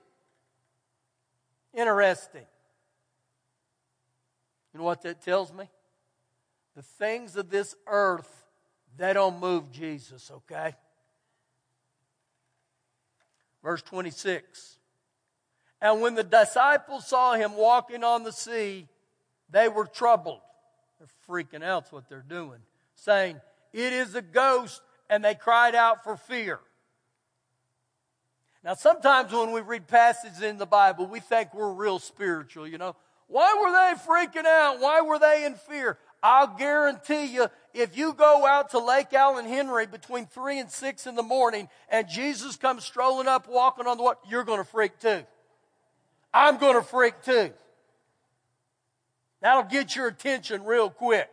Interesting. 1.74 2.45
You 4.74 4.79
know 4.79 4.86
what 4.86 5.01
that 5.03 5.22
tells 5.22 5.53
me? 5.53 5.69
The 6.75 6.81
things 6.81 7.36
of 7.36 7.50
this 7.50 7.75
earth, 7.88 8.43
they 8.98 9.14
don't 9.14 9.40
move 9.40 9.72
Jesus, 9.72 10.32
okay? 10.32 10.76
Verse 13.64 13.82
26. 13.82 14.78
And 15.82 16.02
when 16.02 16.16
the 16.16 16.24
disciples 16.24 17.08
saw 17.08 17.34
him 17.34 17.56
walking 17.56 18.04
on 18.04 18.24
the 18.24 18.32
sea, 18.32 18.88
they 19.50 19.68
were 19.68 19.86
troubled. 19.86 20.42
They're 21.00 21.08
freaking 21.28 21.64
out 21.64 21.92
what 21.92 22.08
they're 22.08 22.26
doing, 22.28 22.60
saying, 22.96 23.42
It 23.72 23.94
is 23.94 24.16
a 24.16 24.22
ghost, 24.22 24.82
and 25.10 25.24
they 25.24 25.36
cried 25.36 25.76
out 25.76 26.04
for 26.04 26.16
fear. 26.16 26.60
Now, 28.64 28.76
sometimes 28.76 29.34
when 29.34 29.52
we 29.52 29.60
read 29.60 29.88
passages 29.88 30.42
in 30.42 30.58
the 30.58 30.66
Bible, 30.66 31.06
we 31.06 31.20
think 31.20 31.54
we're 31.54 31.74
real 31.74 32.00
spiritual, 32.00 32.66
you 32.66 32.78
know. 32.78 32.96
Why 33.28 33.56
were 33.60 33.72
they 33.72 33.94
freaking 34.06 34.46
out? 34.46 34.80
Why 34.80 35.02
were 35.02 35.20
they 35.20 35.46
in 35.46 35.56
fear? 35.56 35.98
I'll 36.22 36.56
guarantee 36.56 37.26
you, 37.26 37.48
if 37.74 37.98
you 37.98 38.13
go 38.13 38.46
out 38.46 38.72
to 38.72 38.80
Lake 38.80 39.13
Alan 39.13 39.46
Henry 39.46 39.88
between 39.88 40.27
3 40.27 40.60
and 40.60 40.72
6 40.72 41.08
in 41.08 41.15
the 41.15 41.24
morning 41.24 41.70
and 41.89 42.08
Jesus 42.08 42.56
comes 42.56 42.84
strolling 42.84 43.27
up 43.27 43.48
walking 43.48 43.88
on 43.88 43.98
the 43.98 44.03
water, 44.03 44.20
you're 44.30 44.44
going 44.44 44.60
to 44.60 44.63
freak 44.63 45.00
too. 45.00 45.24
I'm 46.34 46.58
going 46.58 46.75
to 46.75 46.84
freak 46.84 47.22
too. 47.24 47.51
That'll 49.42 49.63
get 49.63 49.96
your 49.96 50.08
attention 50.08 50.63
real 50.63 50.89
quick. 50.89 51.30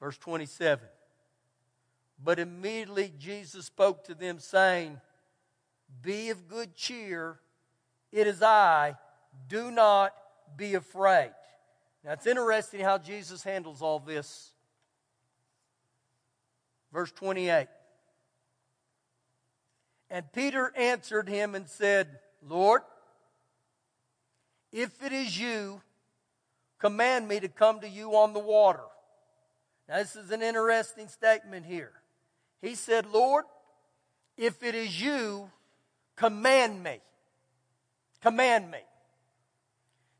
Verse 0.00 0.18
27. 0.18 0.86
But 2.22 2.38
immediately 2.38 3.12
Jesus 3.18 3.66
spoke 3.66 4.04
to 4.04 4.14
them, 4.14 4.38
saying, 4.38 5.00
Be 6.02 6.30
of 6.30 6.48
good 6.48 6.74
cheer, 6.74 7.38
it 8.10 8.26
is 8.26 8.42
I, 8.42 8.96
do 9.48 9.70
not 9.70 10.14
be 10.56 10.74
afraid. 10.74 11.30
Now 12.06 12.12
it's 12.12 12.26
interesting 12.26 12.80
how 12.80 12.98
Jesus 12.98 13.42
handles 13.42 13.82
all 13.82 13.98
this. 13.98 14.52
Verse 16.92 17.10
28. 17.10 17.66
And 20.08 20.32
Peter 20.32 20.72
answered 20.76 21.28
him 21.28 21.56
and 21.56 21.68
said, 21.68 22.20
Lord, 22.46 22.82
if 24.72 25.02
it 25.02 25.10
is 25.10 25.38
you, 25.38 25.82
command 26.78 27.26
me 27.26 27.40
to 27.40 27.48
come 27.48 27.80
to 27.80 27.88
you 27.88 28.12
on 28.12 28.32
the 28.32 28.38
water. 28.38 28.84
Now, 29.88 29.98
this 29.98 30.14
is 30.14 30.30
an 30.30 30.42
interesting 30.42 31.08
statement 31.08 31.66
here. 31.66 31.92
He 32.62 32.76
said, 32.76 33.06
Lord, 33.12 33.44
if 34.36 34.62
it 34.62 34.76
is 34.76 35.00
you, 35.00 35.50
command 36.14 36.84
me. 36.84 37.00
Command 38.22 38.70
me. 38.70 38.78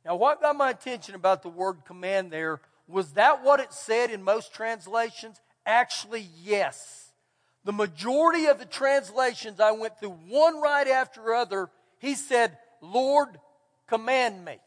Now, 0.06 0.14
what 0.14 0.40
got 0.40 0.54
my 0.54 0.70
attention 0.70 1.16
about 1.16 1.42
the 1.42 1.48
word 1.48 1.78
command 1.84 2.30
there 2.30 2.60
was 2.86 3.14
that 3.14 3.42
what 3.42 3.58
it 3.58 3.72
said 3.72 4.12
in 4.12 4.22
most 4.22 4.54
translations? 4.54 5.40
Actually, 5.66 6.28
yes. 6.44 7.10
The 7.64 7.72
majority 7.72 8.46
of 8.46 8.60
the 8.60 8.66
translations 8.66 9.58
I 9.58 9.72
went 9.72 9.98
through, 9.98 10.16
one 10.28 10.62
right 10.62 10.86
after 10.86 11.34
other, 11.34 11.70
he 11.98 12.14
said, 12.14 12.56
Lord, 12.80 13.30
command 13.88 14.44
me. 14.44 14.58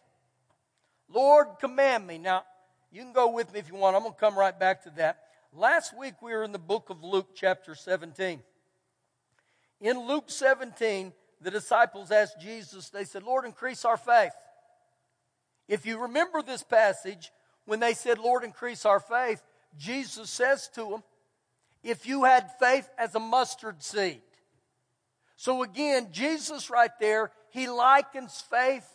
Lord, 1.07 1.47
command 1.61 2.05
me. 2.05 2.17
Now, 2.17 2.43
you 2.91 3.01
can 3.01 3.13
go 3.13 3.31
with 3.31 3.53
me 3.53 3.59
if 3.59 3.69
you 3.69 3.75
want. 3.75 3.95
I'm 3.95 4.01
going 4.01 4.13
to 4.13 4.19
come 4.19 4.37
right 4.37 4.59
back 4.59 4.83
to 4.83 4.89
that. 4.97 5.19
Last 5.53 5.97
week 5.97 6.15
we 6.21 6.33
were 6.33 6.43
in 6.43 6.51
the 6.51 6.59
book 6.59 6.89
of 6.89 7.01
Luke, 7.01 7.29
chapter 7.33 7.75
17. 7.75 8.41
In 9.79 9.99
Luke 10.05 10.25
17, 10.27 11.13
the 11.39 11.49
disciples 11.49 12.11
asked 12.11 12.41
Jesus, 12.41 12.89
they 12.89 13.05
said, 13.05 13.23
Lord, 13.23 13.45
increase 13.45 13.85
our 13.85 13.95
faith. 13.95 14.33
If 15.69 15.85
you 15.85 15.99
remember 15.99 16.41
this 16.41 16.63
passage, 16.63 17.31
when 17.65 17.79
they 17.79 17.93
said, 17.93 18.17
Lord, 18.17 18.43
increase 18.43 18.85
our 18.85 18.99
faith, 18.99 19.41
Jesus 19.77 20.29
says 20.29 20.67
to 20.73 20.89
them, 20.89 21.03
if 21.83 22.07
you 22.07 22.23
had 22.23 22.51
faith 22.59 22.89
as 22.97 23.13
a 23.15 23.19
mustard 23.19 23.81
seed. 23.81 24.21
So 25.37 25.63
again, 25.63 26.09
Jesus 26.11 26.69
right 26.69 26.91
there, 26.99 27.31
he 27.51 27.69
likens 27.69 28.43
faith 28.49 28.89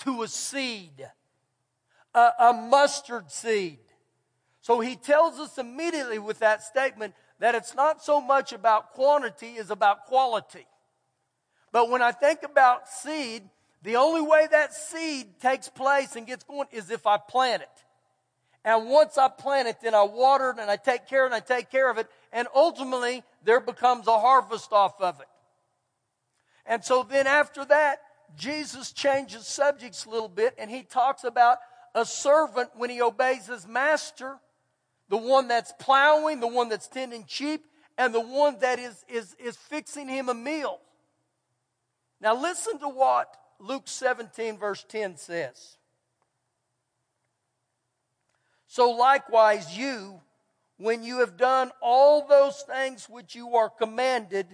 to 0.00 0.22
a 0.22 0.28
seed, 0.28 1.08
a, 2.14 2.30
a 2.38 2.52
mustard 2.52 3.30
seed. 3.32 3.78
So 4.60 4.80
he 4.80 4.96
tells 4.96 5.38
us 5.40 5.58
immediately 5.58 6.18
with 6.18 6.40
that 6.40 6.62
statement 6.62 7.14
that 7.38 7.54
it's 7.54 7.74
not 7.74 8.04
so 8.04 8.20
much 8.20 8.52
about 8.52 8.92
quantity 8.92 9.56
as 9.56 9.70
about 9.70 10.04
quality. 10.04 10.66
But 11.72 11.88
when 11.88 12.02
I 12.02 12.12
think 12.12 12.42
about 12.42 12.88
seed, 12.88 13.48
the 13.86 13.94
only 13.94 14.20
way 14.20 14.48
that 14.50 14.74
seed 14.74 15.38
takes 15.40 15.68
place 15.68 16.16
and 16.16 16.26
gets 16.26 16.42
going 16.42 16.66
is 16.72 16.90
if 16.90 17.06
I 17.06 17.18
plant 17.18 17.62
it. 17.62 17.84
And 18.64 18.90
once 18.90 19.16
I 19.16 19.28
plant 19.28 19.68
it, 19.68 19.76
then 19.80 19.94
I 19.94 20.02
water 20.02 20.50
it 20.50 20.58
and 20.58 20.68
I 20.68 20.74
take 20.74 21.06
care 21.06 21.24
and 21.24 21.32
I 21.32 21.38
take 21.38 21.70
care 21.70 21.88
of 21.88 21.96
it. 21.96 22.08
And 22.32 22.48
ultimately, 22.52 23.22
there 23.44 23.60
becomes 23.60 24.08
a 24.08 24.18
harvest 24.18 24.72
off 24.72 25.00
of 25.00 25.20
it. 25.20 25.28
And 26.66 26.84
so 26.84 27.04
then 27.04 27.28
after 27.28 27.64
that, 27.64 28.00
Jesus 28.36 28.90
changes 28.90 29.46
subjects 29.46 30.04
a 30.04 30.10
little 30.10 30.28
bit 30.28 30.56
and 30.58 30.68
he 30.68 30.82
talks 30.82 31.22
about 31.22 31.58
a 31.94 32.04
servant 32.04 32.70
when 32.74 32.90
he 32.90 33.00
obeys 33.00 33.46
his 33.46 33.68
master, 33.68 34.34
the 35.08 35.16
one 35.16 35.46
that's 35.46 35.72
plowing, 35.78 36.40
the 36.40 36.48
one 36.48 36.68
that's 36.68 36.88
tending 36.88 37.24
sheep, 37.28 37.64
and 37.96 38.12
the 38.12 38.20
one 38.20 38.58
that 38.62 38.80
is, 38.80 39.04
is, 39.08 39.36
is 39.38 39.56
fixing 39.56 40.08
him 40.08 40.28
a 40.28 40.34
meal. 40.34 40.80
Now 42.20 42.34
listen 42.34 42.80
to 42.80 42.88
what 42.88 43.32
Luke 43.60 43.86
17, 43.86 44.58
verse 44.58 44.84
10 44.88 45.16
says. 45.16 45.76
So 48.66 48.90
likewise, 48.90 49.76
you, 49.76 50.20
when 50.76 51.02
you 51.02 51.20
have 51.20 51.36
done 51.36 51.70
all 51.80 52.26
those 52.26 52.62
things 52.62 53.08
which 53.08 53.34
you 53.34 53.56
are 53.56 53.70
commanded, 53.70 54.46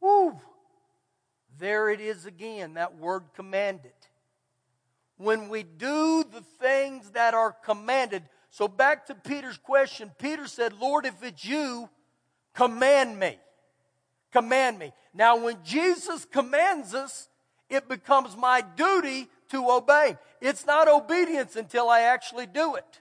whoo, 0.00 0.38
there 1.58 1.88
it 1.88 2.00
is 2.00 2.26
again, 2.26 2.74
that 2.74 2.98
word 2.98 3.24
commanded. 3.34 3.92
When 5.16 5.48
we 5.48 5.62
do 5.62 6.24
the 6.24 6.42
things 6.60 7.10
that 7.12 7.32
are 7.32 7.52
commanded, 7.64 8.22
so 8.50 8.68
back 8.68 9.06
to 9.06 9.14
Peter's 9.14 9.56
question, 9.56 10.10
Peter 10.18 10.46
said, 10.46 10.74
Lord, 10.78 11.06
if 11.06 11.22
it's 11.22 11.44
you, 11.44 11.88
command 12.54 13.18
me. 13.18 13.38
Command 14.32 14.78
me. 14.78 14.92
Now, 15.14 15.42
when 15.42 15.56
Jesus 15.64 16.26
commands 16.26 16.92
us, 16.92 17.28
it 17.68 17.88
becomes 17.88 18.36
my 18.36 18.60
duty 18.60 19.28
to 19.50 19.70
obey. 19.70 20.16
It's 20.40 20.66
not 20.66 20.88
obedience 20.88 21.56
until 21.56 21.88
I 21.88 22.02
actually 22.02 22.46
do 22.46 22.74
it. 22.74 23.00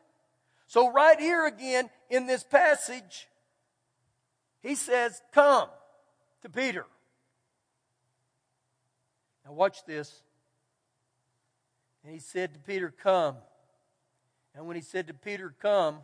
So, 0.68 0.92
right 0.92 1.20
here 1.20 1.46
again 1.46 1.90
in 2.10 2.26
this 2.26 2.44
passage, 2.44 3.28
he 4.62 4.76
says, 4.76 5.22
Come 5.32 5.70
to 6.42 6.50
Peter. 6.50 6.86
Now, 9.46 9.54
watch 9.54 9.86
this. 9.86 10.22
And 12.04 12.12
he 12.14 12.20
said 12.20 12.54
to 12.54 12.60
Peter, 12.60 12.94
Come. 13.04 13.36
And 14.56 14.66
when 14.68 14.76
he 14.76 14.82
said 14.82 15.08
to 15.08 15.14
Peter, 15.14 15.54
Come, 15.62 16.00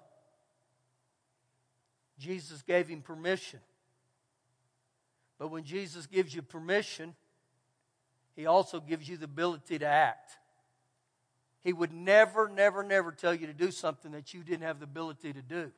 Jesus 2.19 2.61
gave 2.61 2.87
him 2.87 3.01
permission. 3.01 3.59
But 5.39 5.49
when 5.49 5.63
Jesus 5.63 6.05
gives 6.05 6.35
you 6.35 6.43
permission, 6.43 7.15
he 8.35 8.45
also 8.45 8.79
gives 8.79 9.07
you 9.07 9.17
the 9.17 9.25
ability 9.25 9.79
to 9.79 9.85
act. 9.85 10.37
He 11.61 11.73
would 11.73 11.93
never, 11.93 12.49
never, 12.49 12.83
never 12.83 13.11
tell 13.11 13.33
you 13.33 13.47
to 13.47 13.53
do 13.53 13.71
something 13.71 14.11
that 14.11 14.33
you 14.33 14.43
didn't 14.43 14.63
have 14.63 14.79
the 14.79 14.85
ability 14.85 15.33
to 15.33 15.41
do. 15.41 15.71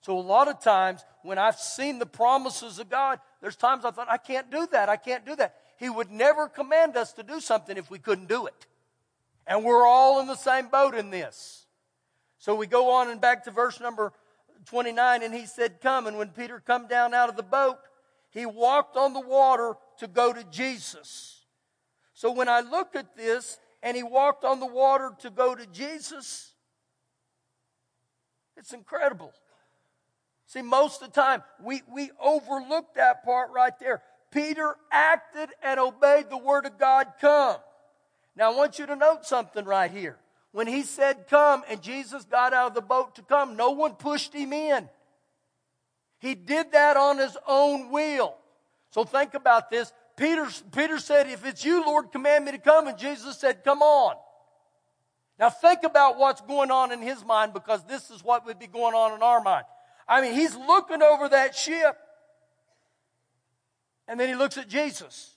So, 0.00 0.18
a 0.18 0.20
lot 0.20 0.48
of 0.48 0.60
times 0.60 1.04
when 1.22 1.38
I've 1.38 1.58
seen 1.58 1.98
the 1.98 2.06
promises 2.06 2.78
of 2.78 2.88
God, 2.88 3.20
there's 3.40 3.56
times 3.56 3.84
I 3.84 3.90
thought, 3.90 4.08
I 4.08 4.16
can't 4.16 4.50
do 4.50 4.66
that, 4.72 4.88
I 4.88 4.96
can't 4.96 5.26
do 5.26 5.36
that. 5.36 5.56
He 5.76 5.90
would 5.90 6.10
never 6.10 6.48
command 6.48 6.96
us 6.96 7.12
to 7.14 7.22
do 7.22 7.40
something 7.40 7.76
if 7.76 7.90
we 7.90 7.98
couldn't 7.98 8.28
do 8.28 8.46
it. 8.46 8.66
And 9.46 9.64
we're 9.64 9.86
all 9.86 10.20
in 10.20 10.26
the 10.26 10.36
same 10.36 10.68
boat 10.68 10.94
in 10.94 11.10
this. 11.10 11.66
So 12.38 12.54
we 12.54 12.66
go 12.66 12.92
on 12.92 13.10
and 13.10 13.20
back 13.20 13.44
to 13.44 13.50
verse 13.50 13.80
number 13.80 14.12
29, 14.66 15.22
and 15.22 15.34
he 15.34 15.46
said, 15.46 15.80
Come. 15.80 16.06
And 16.06 16.18
when 16.18 16.28
Peter 16.28 16.62
come 16.64 16.86
down 16.86 17.14
out 17.14 17.28
of 17.28 17.36
the 17.36 17.42
boat, 17.42 17.78
he 18.30 18.46
walked 18.46 18.96
on 18.96 19.12
the 19.12 19.20
water 19.20 19.74
to 19.98 20.06
go 20.06 20.32
to 20.32 20.44
Jesus. 20.44 21.37
So 22.18 22.32
when 22.32 22.48
I 22.48 22.62
look 22.62 22.96
at 22.96 23.16
this 23.16 23.60
and 23.80 23.96
he 23.96 24.02
walked 24.02 24.44
on 24.44 24.58
the 24.58 24.66
water 24.66 25.12
to 25.20 25.30
go 25.30 25.54
to 25.54 25.64
Jesus, 25.66 26.52
it's 28.56 28.72
incredible. 28.72 29.32
See, 30.46 30.62
most 30.62 31.00
of 31.00 31.12
the 31.12 31.20
time, 31.20 31.44
we, 31.62 31.82
we 31.88 32.10
overlook 32.20 32.94
that 32.96 33.24
part 33.24 33.52
right 33.52 33.72
there. 33.78 34.02
Peter 34.32 34.74
acted 34.90 35.50
and 35.62 35.78
obeyed 35.78 36.28
the 36.28 36.36
word 36.36 36.66
of 36.66 36.76
God, 36.76 37.06
come. 37.20 37.58
Now, 38.34 38.52
I 38.52 38.56
want 38.56 38.80
you 38.80 38.86
to 38.86 38.96
note 38.96 39.24
something 39.24 39.64
right 39.64 39.88
here. 39.92 40.18
When 40.50 40.66
he 40.66 40.82
said 40.82 41.28
come 41.28 41.62
and 41.70 41.80
Jesus 41.80 42.24
got 42.24 42.52
out 42.52 42.70
of 42.70 42.74
the 42.74 42.80
boat 42.80 43.14
to 43.14 43.22
come, 43.22 43.56
no 43.56 43.70
one 43.70 43.92
pushed 43.92 44.34
him 44.34 44.52
in. 44.52 44.88
He 46.18 46.34
did 46.34 46.72
that 46.72 46.96
on 46.96 47.18
his 47.18 47.36
own 47.46 47.92
will. 47.92 48.34
So 48.90 49.04
think 49.04 49.34
about 49.34 49.70
this. 49.70 49.92
Peter, 50.18 50.48
Peter 50.72 50.98
said, 50.98 51.28
If 51.28 51.46
it's 51.46 51.64
you, 51.64 51.84
Lord, 51.86 52.10
command 52.10 52.44
me 52.44 52.52
to 52.52 52.58
come. 52.58 52.88
And 52.88 52.98
Jesus 52.98 53.38
said, 53.38 53.62
Come 53.62 53.82
on. 53.82 54.16
Now 55.38 55.48
think 55.48 55.84
about 55.84 56.18
what's 56.18 56.40
going 56.40 56.72
on 56.72 56.90
in 56.90 57.00
his 57.00 57.24
mind 57.24 57.52
because 57.52 57.84
this 57.86 58.10
is 58.10 58.24
what 58.24 58.44
would 58.44 58.58
be 58.58 58.66
going 58.66 58.94
on 58.94 59.14
in 59.14 59.22
our 59.22 59.40
mind. 59.40 59.64
I 60.08 60.20
mean, 60.20 60.34
he's 60.34 60.56
looking 60.56 61.00
over 61.00 61.28
that 61.28 61.54
ship 61.54 61.96
and 64.08 64.18
then 64.18 64.28
he 64.28 64.34
looks 64.34 64.58
at 64.58 64.68
Jesus. 64.68 65.36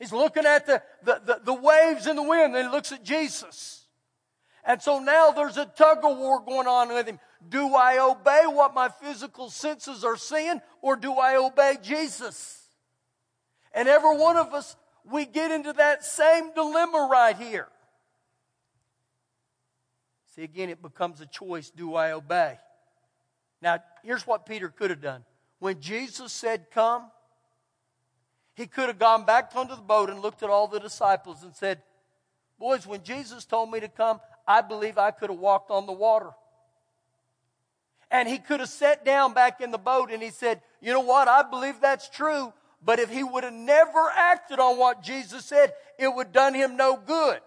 He's 0.00 0.12
looking 0.12 0.44
at 0.44 0.66
the, 0.66 0.82
the, 1.04 1.22
the, 1.24 1.40
the 1.44 1.54
waves 1.54 2.06
and 2.06 2.18
the 2.18 2.22
wind, 2.22 2.54
then 2.54 2.64
he 2.64 2.70
looks 2.70 2.90
at 2.90 3.04
Jesus. 3.04 3.86
And 4.64 4.82
so 4.82 4.98
now 4.98 5.30
there's 5.30 5.56
a 5.56 5.66
tug 5.66 5.98
of 6.02 6.18
war 6.18 6.40
going 6.40 6.66
on 6.66 6.88
with 6.88 7.06
him. 7.06 7.20
Do 7.48 7.76
I 7.76 7.98
obey 7.98 8.42
what 8.46 8.74
my 8.74 8.88
physical 8.88 9.48
senses 9.48 10.02
are 10.02 10.16
seeing 10.16 10.60
or 10.82 10.96
do 10.96 11.12
I 11.12 11.36
obey 11.36 11.78
Jesus? 11.80 12.65
And 13.76 13.88
every 13.88 14.16
one 14.16 14.38
of 14.38 14.54
us, 14.54 14.74
we 15.04 15.26
get 15.26 15.50
into 15.50 15.74
that 15.74 16.02
same 16.02 16.54
dilemma 16.54 17.08
right 17.12 17.36
here. 17.36 17.68
See, 20.34 20.42
again, 20.42 20.70
it 20.70 20.80
becomes 20.80 21.20
a 21.20 21.26
choice 21.26 21.70
do 21.70 21.94
I 21.94 22.12
obey? 22.12 22.58
Now, 23.60 23.78
here's 24.02 24.26
what 24.26 24.46
Peter 24.46 24.70
could 24.70 24.88
have 24.88 25.02
done. 25.02 25.24
When 25.58 25.80
Jesus 25.80 26.32
said, 26.32 26.70
Come, 26.72 27.10
he 28.54 28.66
could 28.66 28.88
have 28.88 28.98
gone 28.98 29.26
back 29.26 29.52
onto 29.54 29.76
the 29.76 29.82
boat 29.82 30.08
and 30.08 30.20
looked 30.20 30.42
at 30.42 30.48
all 30.48 30.68
the 30.68 30.80
disciples 30.80 31.42
and 31.42 31.54
said, 31.54 31.82
Boys, 32.58 32.86
when 32.86 33.02
Jesus 33.02 33.44
told 33.44 33.70
me 33.70 33.80
to 33.80 33.88
come, 33.88 34.20
I 34.48 34.62
believe 34.62 34.96
I 34.96 35.10
could 35.10 35.28
have 35.28 35.38
walked 35.38 35.70
on 35.70 35.84
the 35.84 35.92
water. 35.92 36.30
And 38.10 38.26
he 38.26 38.38
could 38.38 38.60
have 38.60 38.70
sat 38.70 39.04
down 39.04 39.34
back 39.34 39.60
in 39.60 39.70
the 39.70 39.78
boat 39.78 40.10
and 40.10 40.22
he 40.22 40.30
said, 40.30 40.62
You 40.80 40.94
know 40.94 41.00
what? 41.00 41.28
I 41.28 41.42
believe 41.42 41.80
that's 41.82 42.08
true. 42.08 42.54
But 42.86 43.00
if 43.00 43.10
he 43.10 43.24
would 43.24 43.42
have 43.42 43.52
never 43.52 44.10
acted 44.14 44.60
on 44.60 44.78
what 44.78 45.02
Jesus 45.02 45.44
said, 45.44 45.72
it 45.98 46.06
would 46.06 46.32
done 46.32 46.54
him 46.54 46.76
no 46.76 46.96
good. 46.96 47.40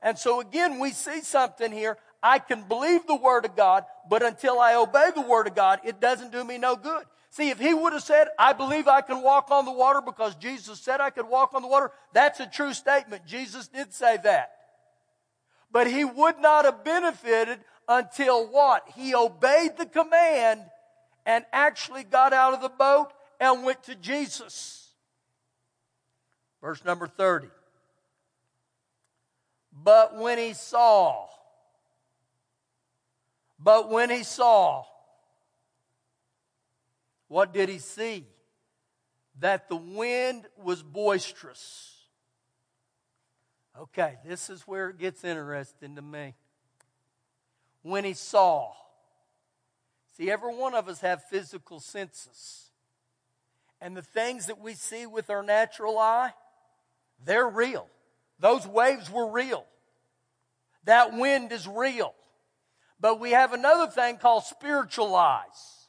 And 0.00 0.18
so 0.18 0.40
again, 0.40 0.78
we 0.78 0.90
see 0.90 1.20
something 1.20 1.70
here. 1.70 1.98
I 2.22 2.38
can 2.38 2.62
believe 2.62 3.06
the 3.06 3.14
Word 3.14 3.44
of 3.44 3.54
God, 3.54 3.84
but 4.08 4.22
until 4.22 4.58
I 4.58 4.74
obey 4.74 5.10
the 5.14 5.20
Word 5.20 5.48
of 5.48 5.54
God, 5.54 5.80
it 5.84 6.00
doesn't 6.00 6.32
do 6.32 6.42
me 6.42 6.56
no 6.56 6.76
good. 6.76 7.04
See, 7.28 7.50
if 7.50 7.60
he 7.60 7.74
would 7.74 7.92
have 7.92 8.02
said, 8.02 8.28
I 8.38 8.54
believe 8.54 8.88
I 8.88 9.02
can 9.02 9.20
walk 9.20 9.50
on 9.50 9.66
the 9.66 9.72
water 9.72 10.00
because 10.00 10.34
Jesus 10.36 10.80
said 10.80 11.02
I 11.02 11.10
could 11.10 11.28
walk 11.28 11.52
on 11.52 11.60
the 11.60 11.68
water, 11.68 11.92
that's 12.14 12.40
a 12.40 12.46
true 12.46 12.72
statement. 12.72 13.26
Jesus 13.26 13.68
did 13.68 13.92
say 13.92 14.16
that. 14.24 14.52
But 15.70 15.88
he 15.88 16.06
would 16.06 16.38
not 16.38 16.64
have 16.64 16.84
benefited 16.84 17.58
until 17.86 18.46
what? 18.46 18.88
He 18.94 19.14
obeyed 19.14 19.76
the 19.76 19.84
command 19.84 20.62
and 21.26 21.44
actually 21.52 22.04
got 22.04 22.32
out 22.32 22.54
of 22.54 22.62
the 22.62 22.70
boat 22.70 23.12
and 23.38 23.62
went 23.62 23.82
to 23.84 23.94
Jesus. 23.94 24.85
Verse 26.66 26.84
number 26.84 27.06
30. 27.06 27.46
But 29.72 30.18
when 30.18 30.36
he 30.36 30.52
saw, 30.52 31.28
but 33.56 33.88
when 33.88 34.10
he 34.10 34.24
saw, 34.24 34.82
what 37.28 37.54
did 37.54 37.68
he 37.68 37.78
see? 37.78 38.26
That 39.38 39.68
the 39.68 39.76
wind 39.76 40.46
was 40.60 40.82
boisterous. 40.82 41.94
Okay, 43.80 44.16
this 44.26 44.50
is 44.50 44.62
where 44.62 44.88
it 44.88 44.98
gets 44.98 45.22
interesting 45.22 45.94
to 45.94 46.02
me. 46.02 46.34
When 47.82 48.04
he 48.04 48.14
saw, 48.14 48.72
see, 50.16 50.32
every 50.32 50.52
one 50.52 50.74
of 50.74 50.88
us 50.88 51.00
have 51.02 51.22
physical 51.30 51.78
senses. 51.78 52.70
And 53.80 53.96
the 53.96 54.02
things 54.02 54.46
that 54.46 54.60
we 54.60 54.74
see 54.74 55.06
with 55.06 55.30
our 55.30 55.44
natural 55.44 55.96
eye, 56.00 56.32
they're 57.24 57.48
real. 57.48 57.88
Those 58.38 58.66
waves 58.66 59.10
were 59.10 59.30
real. 59.30 59.64
That 60.84 61.14
wind 61.14 61.52
is 61.52 61.66
real. 61.66 62.14
But 63.00 63.20
we 63.20 63.32
have 63.32 63.52
another 63.52 63.90
thing 63.90 64.18
called 64.18 64.44
spiritual 64.44 65.14
eyes. 65.14 65.88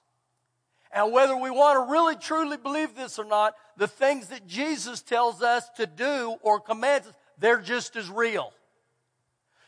And 0.92 1.12
whether 1.12 1.36
we 1.36 1.52
want 1.52 1.78
to 1.78 1.92
really 1.92 2.16
truly 2.16 2.58
believe 2.58 2.96
this 2.96 3.20
or 3.20 3.26
not, 3.26 3.54
the 3.76 3.88
things 3.88 4.28
that 4.30 4.48
Jesus 4.48 5.02
tells 5.02 5.42
us 5.42 5.70
to 5.78 5.86
do 5.86 6.38
or 6.42 6.60
commands 6.60 7.08
us, 7.08 7.14
they're 7.38 7.62
just 7.62 7.96
as 7.96 8.10
real. 8.10 8.52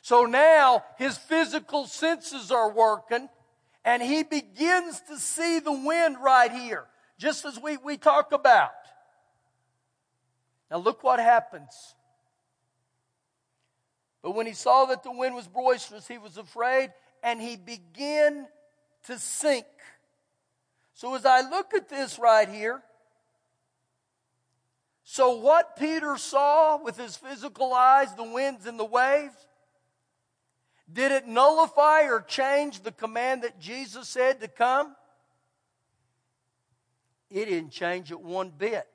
So 0.02 0.26
now 0.26 0.84
his 0.98 1.18
physical 1.18 1.86
senses 1.86 2.52
are 2.52 2.72
working 2.72 3.30
and 3.86 4.02
he 4.02 4.24
begins 4.24 5.02
to 5.10 5.18
see 5.18 5.60
the 5.60 5.72
wind 5.72 6.18
right 6.22 6.52
here, 6.52 6.86
just 7.18 7.46
as 7.46 7.60
we, 7.60 7.78
we 7.78 7.98
talk 7.98 8.32
about. 8.32 8.72
Now 10.70 10.78
look 10.78 11.04
what 11.04 11.20
happens. 11.20 11.96
But 14.22 14.32
when 14.32 14.46
he 14.46 14.54
saw 14.54 14.86
that 14.86 15.04
the 15.04 15.12
wind 15.12 15.36
was 15.36 15.48
boisterous, 15.48 16.08
he 16.08 16.18
was 16.18 16.38
afraid 16.38 16.92
and 17.24 17.42
he 17.42 17.56
began 17.56 18.48
to 19.08 19.18
sink. 19.18 19.66
So 20.94 21.16
as 21.16 21.26
I 21.26 21.42
look 21.42 21.74
at 21.74 21.90
this 21.90 22.20
right 22.20 22.48
here, 22.48 22.84
so 25.04 25.38
what 25.38 25.76
Peter 25.78 26.18
saw 26.18 26.78
with 26.84 26.98
his 26.98 27.16
physical 27.16 27.74
eyes, 27.74 28.14
the 28.14 28.24
winds 28.24 28.68
and 28.68 28.80
the 28.80 28.86
waves, 28.86 29.34
did 30.92 31.12
it 31.12 31.28
nullify 31.28 32.04
or 32.04 32.22
change 32.22 32.82
the 32.82 32.92
command 32.92 33.44
that 33.44 33.60
Jesus 33.60 34.08
said 34.08 34.42
to 34.42 34.48
come? 34.48 34.96
It 37.32 37.46
didn't 37.46 37.72
change 37.72 38.12
it 38.12 38.20
one 38.20 38.52
bit. 38.56 38.88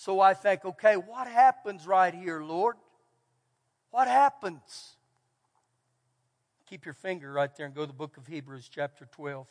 So 0.00 0.20
I 0.20 0.32
think, 0.32 0.64
okay, 0.64 0.94
what 0.94 1.26
happens 1.26 1.84
right 1.84 2.14
here, 2.14 2.40
Lord? 2.40 2.76
What 3.90 4.06
happens? 4.06 4.94
Keep 6.70 6.84
your 6.84 6.94
finger 6.94 7.32
right 7.32 7.50
there 7.56 7.66
and 7.66 7.74
go 7.74 7.80
to 7.80 7.88
the 7.88 7.92
book 7.92 8.16
of 8.16 8.28
Hebrews, 8.28 8.70
chapter 8.72 9.06
12. 9.10 9.48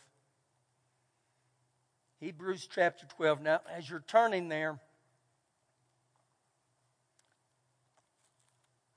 Hebrews 2.21 2.69
chapter 2.73 3.05
12. 3.17 3.41
Now, 3.41 3.59
as 3.69 3.89
you're 3.89 4.05
turning 4.07 4.47
there, 4.47 4.79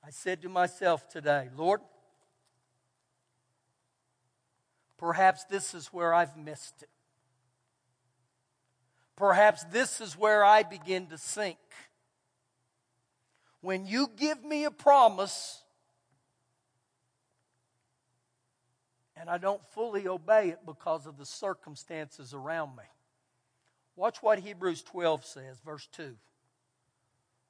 I 0.05 0.09
said 0.09 0.43
to 0.43 0.49
myself 0.49 1.09
today, 1.09 1.49
Lord, 1.57 1.81
perhaps 4.97 5.43
this 5.43 5.73
is 5.73 5.87
where 5.87 6.13
I've 6.13 6.37
missed 6.37 6.83
it. 6.83 6.89
Perhaps 9.21 9.65
this 9.65 10.01
is 10.01 10.17
where 10.17 10.43
I 10.43 10.63
begin 10.63 11.05
to 11.09 11.17
sink. 11.19 11.59
When 13.61 13.85
you 13.85 14.09
give 14.17 14.43
me 14.43 14.63
a 14.63 14.71
promise 14.71 15.61
and 19.15 19.29
I 19.29 19.37
don't 19.37 19.63
fully 19.75 20.07
obey 20.07 20.49
it 20.49 20.65
because 20.65 21.05
of 21.05 21.19
the 21.19 21.25
circumstances 21.27 22.33
around 22.33 22.75
me. 22.75 22.83
Watch 23.95 24.23
what 24.23 24.39
Hebrews 24.39 24.81
12 24.81 25.23
says, 25.23 25.59
verse 25.63 25.87
2. 25.91 26.15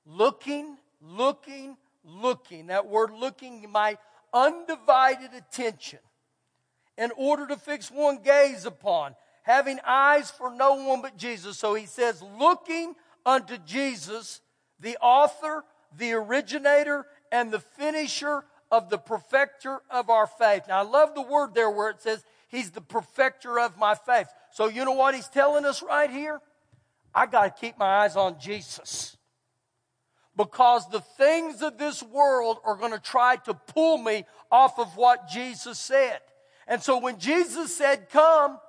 Looking, 0.05 0.75
looking, 1.01 1.77
looking. 2.03 2.67
That 2.67 2.87
word 2.87 3.11
looking, 3.11 3.71
my 3.71 3.97
undivided 4.33 5.29
attention 5.33 5.99
in 6.97 7.11
order 7.15 7.47
to 7.47 7.55
fix 7.55 7.89
one 7.89 8.21
gaze 8.21 8.65
upon, 8.65 9.15
having 9.43 9.79
eyes 9.85 10.31
for 10.31 10.53
no 10.53 10.75
one 10.75 11.01
but 11.01 11.17
Jesus. 11.17 11.57
So 11.57 11.73
he 11.73 11.85
says, 11.85 12.21
looking 12.39 12.95
unto 13.25 13.57
Jesus, 13.57 14.41
the 14.79 14.97
author, 14.97 15.63
the 15.97 16.13
originator, 16.13 17.05
and 17.31 17.51
the 17.51 17.59
finisher 17.59 18.43
of 18.71 18.89
the 18.89 18.97
perfecter 18.97 19.81
of 19.89 20.09
our 20.09 20.27
faith. 20.27 20.63
Now 20.67 20.79
I 20.79 20.83
love 20.83 21.13
the 21.15 21.21
word 21.21 21.53
there 21.53 21.69
where 21.69 21.89
it 21.89 22.01
says, 22.01 22.23
He's 22.47 22.71
the 22.71 22.81
perfecter 22.81 23.59
of 23.59 23.77
my 23.77 23.95
faith. 23.95 24.27
So 24.51 24.67
you 24.67 24.83
know 24.83 24.91
what 24.91 25.15
he's 25.15 25.29
telling 25.29 25.65
us 25.65 25.81
right 25.81 26.09
here? 26.09 26.41
I 27.15 27.25
got 27.25 27.43
to 27.43 27.61
keep 27.61 27.77
my 27.77 28.03
eyes 28.03 28.17
on 28.17 28.39
Jesus. 28.39 29.15
Because 30.35 30.89
the 30.89 30.99
things 30.99 31.61
of 31.61 31.77
this 31.77 32.03
world 32.03 32.57
are 32.65 32.75
going 32.75 32.91
to 32.91 32.99
try 32.99 33.37
to 33.45 33.53
pull 33.53 33.97
me 33.97 34.25
off 34.51 34.79
of 34.79 34.97
what 34.97 35.29
Jesus 35.29 35.79
said. 35.79 36.19
And 36.67 36.81
so 36.81 36.99
when 36.99 37.19
Jesus 37.19 37.75
said, 37.75 38.09
Come, 38.09 38.59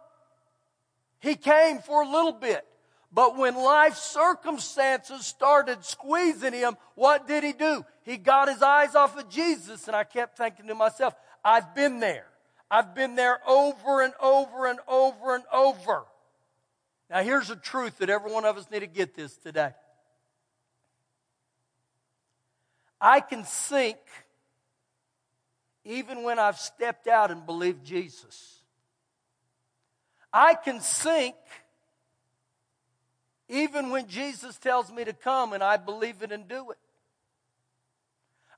he 1.23 1.37
came 1.37 1.79
for 1.79 2.03
a 2.03 2.09
little 2.09 2.33
bit. 2.33 2.67
But 3.13 3.39
when 3.39 3.55
life 3.55 3.95
circumstances 3.95 5.25
started 5.25 5.85
squeezing 5.85 6.53
him, 6.53 6.77
what 6.97 7.29
did 7.29 7.45
he 7.45 7.53
do? 7.53 7.85
He 8.03 8.17
got 8.17 8.49
his 8.49 8.61
eyes 8.61 8.97
off 8.97 9.17
of 9.17 9.29
Jesus. 9.29 9.87
And 9.87 9.95
I 9.95 10.03
kept 10.03 10.37
thinking 10.37 10.67
to 10.67 10.75
myself, 10.75 11.15
I've 11.45 11.75
been 11.77 12.01
there. 12.01 12.27
I've 12.69 12.95
been 12.95 13.15
there 13.15 13.39
over 13.47 14.03
and 14.03 14.13
over 14.21 14.67
and 14.67 14.81
over 14.89 15.37
and 15.37 15.45
over. 15.53 16.05
Now, 17.09 17.23
here's 17.23 17.49
the 17.49 17.57
truth 17.57 17.99
that 17.99 18.11
every 18.11 18.33
one 18.33 18.45
of 18.45 18.57
us 18.57 18.69
need 18.71 18.81
to 18.81 18.87
get 18.89 19.15
this 19.15 19.37
today. 19.37 19.71
I 23.01 23.21
can 23.21 23.45
sink 23.45 23.99
even 25.85 26.25
when 26.25 26.41
I've 26.41 26.59
stepped 26.59 27.07
out 27.07 27.31
and 27.31 27.47
believed 27.47 27.85
Jesus. 27.85 28.62
I 30.33 30.55
can 30.55 30.81
sink 30.81 31.35
even 33.49 33.91
when 33.91 34.07
Jesus 34.09 34.57
tells 34.57 34.91
me 34.91 35.05
to 35.05 35.13
come 35.13 35.53
and 35.53 35.63
I 35.63 35.77
believe 35.77 36.23
it 36.23 36.33
and 36.33 36.49
do 36.49 36.71
it. 36.71 36.79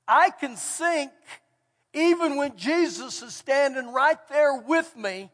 I 0.07 0.29
can 0.29 0.55
sink 0.55 1.11
even 1.93 2.37
when 2.37 2.55
Jesus 2.55 3.21
is 3.21 3.33
standing 3.33 3.91
right 3.91 4.17
there 4.29 4.55
with 4.57 4.95
me 4.95 5.29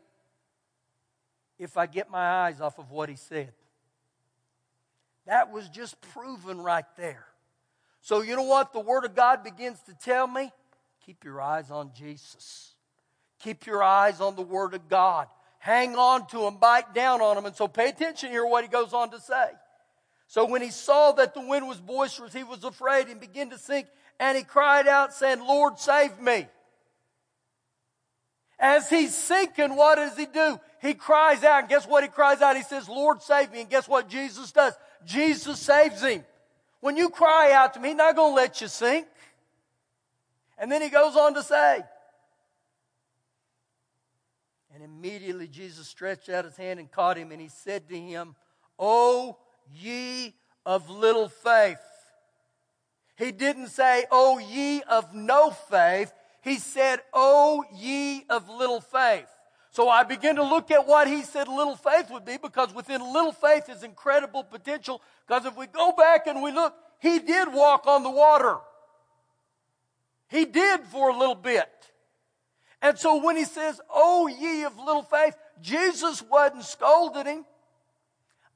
if 1.60 1.78
I 1.78 1.86
get 1.86 2.10
my 2.10 2.46
eyes 2.46 2.60
off 2.60 2.80
of 2.80 2.90
what 2.90 3.10
he 3.10 3.16
said. 3.16 3.52
That 5.28 5.52
was 5.52 5.70
just 5.70 6.00
proven 6.14 6.60
right 6.60 6.86
there. 6.98 7.26
So, 8.02 8.22
you 8.22 8.36
know 8.36 8.44
what 8.44 8.74
the 8.74 8.80
Word 8.80 9.06
of 9.06 9.16
God 9.16 9.44
begins 9.44 9.80
to 9.82 9.94
tell 9.94 10.26
me? 10.26 10.52
Keep 11.06 11.24
your 11.24 11.40
eyes 11.40 11.70
on 11.70 11.92
Jesus. 11.96 12.74
Keep 13.40 13.68
your 13.68 13.84
eyes 13.84 14.20
on 14.20 14.36
the 14.36 14.42
Word 14.42 14.74
of 14.74 14.90
God. 14.90 15.28
Hang 15.62 15.96
on 15.96 16.26
to 16.30 16.48
Him, 16.48 16.58
bite 16.58 16.96
down 16.96 17.22
on 17.22 17.38
Him. 17.38 17.46
And 17.46 17.56
so, 17.56 17.68
pay 17.68 17.90
attention 17.90 18.32
here 18.32 18.44
what 18.44 18.64
He 18.64 18.68
goes 18.68 18.94
on 18.94 19.12
to 19.12 19.20
say. 19.20 19.46
So, 20.26 20.46
when 20.46 20.64
He 20.64 20.72
saw 20.72 21.12
that 21.12 21.36
the 21.36 21.48
wind 21.48 21.68
was 21.68 21.80
boisterous, 21.80 22.34
He 22.34 22.44
was 22.44 22.64
afraid 22.64 23.10
and 23.10 23.22
began 23.22 23.52
to 23.52 23.60
sink, 23.60 23.86
and 24.20 24.36
He 24.36 24.44
cried 24.44 24.88
out, 24.88 25.14
saying, 25.14 25.40
Lord, 25.40 25.78
save 25.78 26.20
me. 26.20 26.48
As 28.58 28.90
he's 28.90 29.16
sinking, 29.16 29.76
what 29.76 29.96
does 29.96 30.16
he 30.16 30.28
do? 30.28 30.60
He 30.82 30.94
cries 30.94 31.44
out, 31.44 31.62
and 31.62 31.70
guess 31.70 31.88
what 31.88 32.04
he 32.04 32.10
cries 32.10 32.42
out? 32.42 32.56
He 32.56 32.62
says, 32.62 32.88
Lord, 32.88 33.22
save 33.24 33.52
me. 33.52 33.62
And 33.62 33.70
guess 33.70 33.88
what 33.88 34.08
Jesus 34.08 34.52
does? 34.52 34.74
Jesus 35.04 35.60
saves 35.60 36.04
him. 36.04 36.24
When 36.80 36.96
you 36.96 37.10
cry 37.10 37.54
out 37.54 37.74
to 37.74 37.80
me, 37.80 37.90
he's 37.90 37.98
not 37.98 38.16
going 38.16 38.32
to 38.32 38.36
let 38.36 38.62
you 38.62 38.68
sink. 38.68 39.08
And 40.60 40.72
then 40.72 40.84
he 40.84 40.90
goes 40.90 41.16
on 41.16 41.34
to 41.34 41.42
say, 41.42 41.82
and 44.82 44.92
immediately 44.92 45.48
Jesus 45.48 45.88
stretched 45.88 46.30
out 46.30 46.46
his 46.46 46.58
hand 46.58 46.80
and 46.80 46.92
caught 46.92 47.18
him, 47.18 47.32
and 47.32 47.40
he 47.40 47.50
said 47.50 47.88
to 47.90 47.96
him, 47.96 48.36
O 48.80 49.38
ye 49.72 50.34
of 50.66 50.90
little 50.90 51.30
faith. 51.30 51.78
He 53.16 53.32
didn't 53.32 53.68
say, 53.68 54.06
O 54.10 54.40
ye 54.40 54.82
of 54.84 55.14
no 55.14 55.52
faith. 55.52 56.12
He 56.42 56.58
said, 56.58 57.02
O 57.14 57.64
ye 57.72 58.26
of 58.28 58.50
little 58.50 58.82
faith. 58.82 59.28
So 59.70 59.88
I 59.88 60.04
begin 60.04 60.38
to 60.38 60.44
look 60.44 60.72
at 60.72 60.88
what 60.88 61.08
he 61.08 61.22
said 61.22 61.48
little 61.48 61.76
faith 61.76 62.10
would 62.10 62.26
be 62.26 62.38
because 62.38 62.74
within 62.74 63.02
little 63.02 63.32
faith 63.32 63.70
is 63.70 63.84
incredible 63.84 64.44
potential. 64.44 65.02
Because 65.28 65.46
if 65.46 65.56
we 65.56 65.68
go 65.68 65.94
back 65.96 66.26
and 66.26 66.42
we 66.42 66.52
look, 66.52 66.74
he 67.00 67.20
did 67.20 67.54
walk 67.54 67.86
on 67.86 68.04
the 68.04 68.10
water. 68.10 68.58
He 70.28 70.46
did 70.46 70.82
for 70.86 71.10
a 71.10 71.18
little 71.18 71.36
bit. 71.36 71.70
And 72.82 72.98
so 72.98 73.24
when 73.24 73.38
he 73.38 73.46
says, 73.46 73.80
Oh, 73.90 74.28
ye 74.28 74.64
of 74.64 74.78
little 74.78 75.04
faith, 75.04 75.36
Jesus 75.62 76.22
wasn't 76.24 76.64
scolding 76.64 77.26
him. 77.26 77.46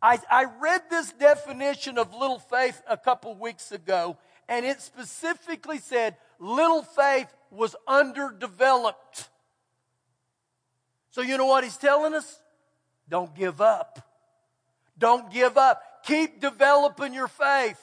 I, 0.01 0.19
I 0.29 0.45
read 0.59 0.83
this 0.89 1.11
definition 1.13 1.97
of 1.97 2.13
little 2.13 2.39
faith 2.39 2.81
a 2.87 2.97
couple 2.97 3.33
weeks 3.35 3.71
ago, 3.71 4.17
and 4.47 4.65
it 4.65 4.81
specifically 4.81 5.79
said 5.79 6.17
little 6.39 6.83
faith 6.83 7.33
was 7.49 7.75
underdeveloped. 7.87 9.29
So, 11.11 11.21
you 11.21 11.37
know 11.37 11.45
what 11.45 11.63
he's 11.63 11.77
telling 11.77 12.13
us? 12.13 12.39
Don't 13.09 13.33
give 13.33 13.61
up. 13.61 13.99
Don't 14.97 15.31
give 15.31 15.57
up. 15.57 15.81
Keep 16.05 16.41
developing 16.41 17.13
your 17.13 17.27
faith. 17.27 17.81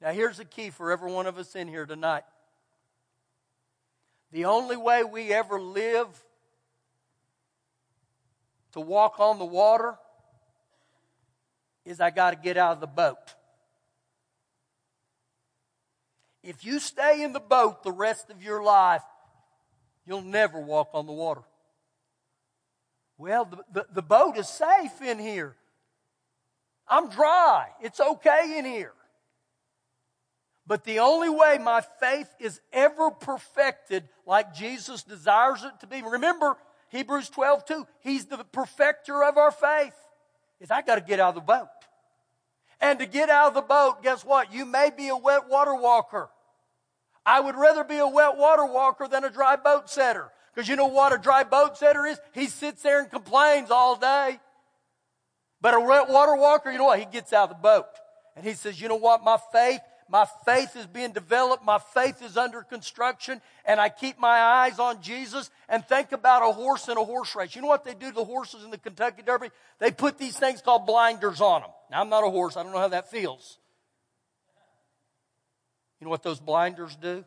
Now, 0.00 0.12
here's 0.12 0.38
the 0.38 0.44
key 0.44 0.70
for 0.70 0.90
every 0.90 1.12
one 1.12 1.26
of 1.26 1.36
us 1.38 1.54
in 1.54 1.68
here 1.68 1.84
tonight. 1.84 2.24
The 4.32 4.44
only 4.44 4.76
way 4.76 5.02
we 5.02 5.32
ever 5.32 5.60
live 5.60 6.06
to 8.72 8.80
walk 8.80 9.18
on 9.18 9.38
the 9.38 9.44
water 9.44 9.96
is 11.84 12.00
I 12.00 12.10
got 12.10 12.30
to 12.30 12.36
get 12.36 12.56
out 12.56 12.72
of 12.72 12.80
the 12.80 12.86
boat. 12.86 13.34
If 16.42 16.64
you 16.64 16.78
stay 16.78 17.22
in 17.22 17.32
the 17.32 17.40
boat 17.40 17.82
the 17.82 17.92
rest 17.92 18.30
of 18.30 18.42
your 18.42 18.62
life, 18.62 19.02
you'll 20.06 20.22
never 20.22 20.60
walk 20.60 20.90
on 20.94 21.06
the 21.06 21.12
water. 21.12 21.42
Well, 23.18 23.44
the, 23.44 23.58
the, 23.72 23.86
the, 23.94 24.02
boat 24.02 24.38
is 24.38 24.48
safe 24.48 25.02
in 25.02 25.18
here. 25.18 25.54
I'm 26.88 27.10
dry. 27.10 27.66
It's 27.82 28.00
okay 28.00 28.56
in 28.58 28.64
here. 28.64 28.94
But 30.70 30.84
the 30.84 31.00
only 31.00 31.28
way 31.28 31.58
my 31.58 31.80
faith 31.98 32.32
is 32.38 32.60
ever 32.72 33.10
perfected 33.10 34.08
like 34.24 34.54
Jesus 34.54 35.02
desires 35.02 35.64
it 35.64 35.72
to 35.80 35.88
be, 35.88 36.00
remember 36.00 36.56
Hebrews 36.90 37.28
12, 37.28 37.64
2, 37.64 37.86
He's 37.98 38.26
the 38.26 38.36
perfecter 38.52 39.24
of 39.24 39.36
our 39.36 39.50
faith, 39.50 39.96
is 40.60 40.70
I 40.70 40.82
got 40.82 40.94
to 40.94 41.00
get 41.00 41.18
out 41.18 41.30
of 41.30 41.34
the 41.34 41.40
boat. 41.40 41.66
And 42.80 43.00
to 43.00 43.06
get 43.06 43.30
out 43.30 43.48
of 43.48 43.54
the 43.54 43.62
boat, 43.62 44.04
guess 44.04 44.24
what? 44.24 44.54
You 44.54 44.64
may 44.64 44.92
be 44.96 45.08
a 45.08 45.16
wet 45.16 45.48
water 45.48 45.74
walker. 45.74 46.30
I 47.26 47.40
would 47.40 47.56
rather 47.56 47.82
be 47.82 47.98
a 47.98 48.06
wet 48.06 48.36
water 48.36 48.64
walker 48.64 49.08
than 49.08 49.24
a 49.24 49.30
dry 49.30 49.56
boat 49.56 49.90
setter. 49.90 50.30
Because 50.54 50.68
you 50.68 50.76
know 50.76 50.86
what 50.86 51.12
a 51.12 51.18
dry 51.18 51.42
boat 51.42 51.78
setter 51.78 52.06
is? 52.06 52.20
He 52.32 52.46
sits 52.46 52.80
there 52.82 53.00
and 53.00 53.10
complains 53.10 53.72
all 53.72 53.96
day. 53.96 54.38
But 55.60 55.74
a 55.74 55.80
wet 55.80 56.08
water 56.08 56.36
walker, 56.36 56.70
you 56.70 56.78
know 56.78 56.84
what? 56.84 57.00
He 57.00 57.06
gets 57.06 57.32
out 57.32 57.50
of 57.50 57.56
the 57.56 57.60
boat. 57.60 57.86
And 58.36 58.46
he 58.46 58.52
says, 58.52 58.80
you 58.80 58.86
know 58.86 58.94
what? 58.94 59.24
My 59.24 59.36
faith, 59.52 59.80
my 60.10 60.26
faith 60.44 60.74
is 60.74 60.86
being 60.86 61.12
developed. 61.12 61.64
My 61.64 61.78
faith 61.78 62.20
is 62.20 62.36
under 62.36 62.62
construction. 62.62 63.40
And 63.64 63.80
I 63.80 63.88
keep 63.88 64.18
my 64.18 64.40
eyes 64.40 64.80
on 64.80 65.00
Jesus 65.00 65.50
and 65.68 65.84
think 65.84 66.10
about 66.10 66.42
a 66.42 66.52
horse 66.52 66.88
in 66.88 66.98
a 66.98 67.04
horse 67.04 67.36
race. 67.36 67.54
You 67.54 67.62
know 67.62 67.68
what 67.68 67.84
they 67.84 67.94
do 67.94 68.08
to 68.08 68.14
the 68.14 68.24
horses 68.24 68.64
in 68.64 68.70
the 68.70 68.78
Kentucky 68.78 69.22
Derby? 69.22 69.50
They 69.78 69.92
put 69.92 70.18
these 70.18 70.36
things 70.36 70.62
called 70.62 70.84
blinders 70.84 71.40
on 71.40 71.62
them. 71.62 71.70
Now, 71.92 72.00
I'm 72.00 72.08
not 72.08 72.24
a 72.24 72.30
horse. 72.30 72.56
I 72.56 72.64
don't 72.64 72.72
know 72.72 72.78
how 72.78 72.88
that 72.88 73.10
feels. 73.10 73.58
You 76.00 76.06
know 76.06 76.10
what 76.10 76.24
those 76.24 76.40
blinders 76.40 76.96
do? 76.96 77.24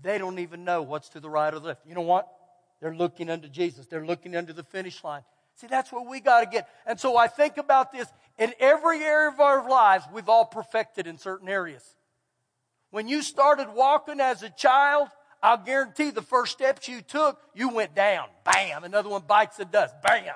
They 0.00 0.18
don't 0.18 0.38
even 0.38 0.64
know 0.64 0.82
what's 0.82 1.08
to 1.10 1.20
the 1.20 1.28
right 1.28 1.52
or 1.52 1.58
the 1.58 1.66
left. 1.68 1.86
You 1.86 1.94
know 1.94 2.02
what? 2.02 2.28
They're 2.80 2.94
looking 2.94 3.30
unto 3.30 3.48
Jesus. 3.48 3.86
They're 3.86 4.06
looking 4.06 4.36
under 4.36 4.52
the 4.52 4.62
finish 4.62 5.02
line. 5.02 5.22
See, 5.56 5.66
that's 5.66 5.90
what 5.90 6.06
we 6.06 6.20
got 6.20 6.40
to 6.40 6.46
get. 6.46 6.68
And 6.86 7.00
so 7.00 7.16
I 7.16 7.26
think 7.26 7.56
about 7.56 7.90
this 7.90 8.06
in 8.38 8.54
every 8.60 9.02
area 9.02 9.28
of 9.28 9.40
our 9.40 9.68
lives, 9.68 10.04
we've 10.12 10.28
all 10.28 10.44
perfected 10.44 11.06
in 11.06 11.18
certain 11.18 11.48
areas. 11.48 11.82
When 12.90 13.08
you 13.08 13.22
started 13.22 13.68
walking 13.74 14.20
as 14.20 14.42
a 14.42 14.50
child, 14.50 15.08
I'll 15.42 15.58
guarantee 15.58 16.10
the 16.10 16.22
first 16.22 16.52
steps 16.52 16.88
you 16.88 17.00
took, 17.00 17.40
you 17.54 17.68
went 17.68 17.94
down. 17.94 18.28
Bam. 18.44 18.84
Another 18.84 19.08
one 19.08 19.22
bites 19.26 19.56
the 19.56 19.64
dust. 19.64 19.94
Bam. 20.02 20.34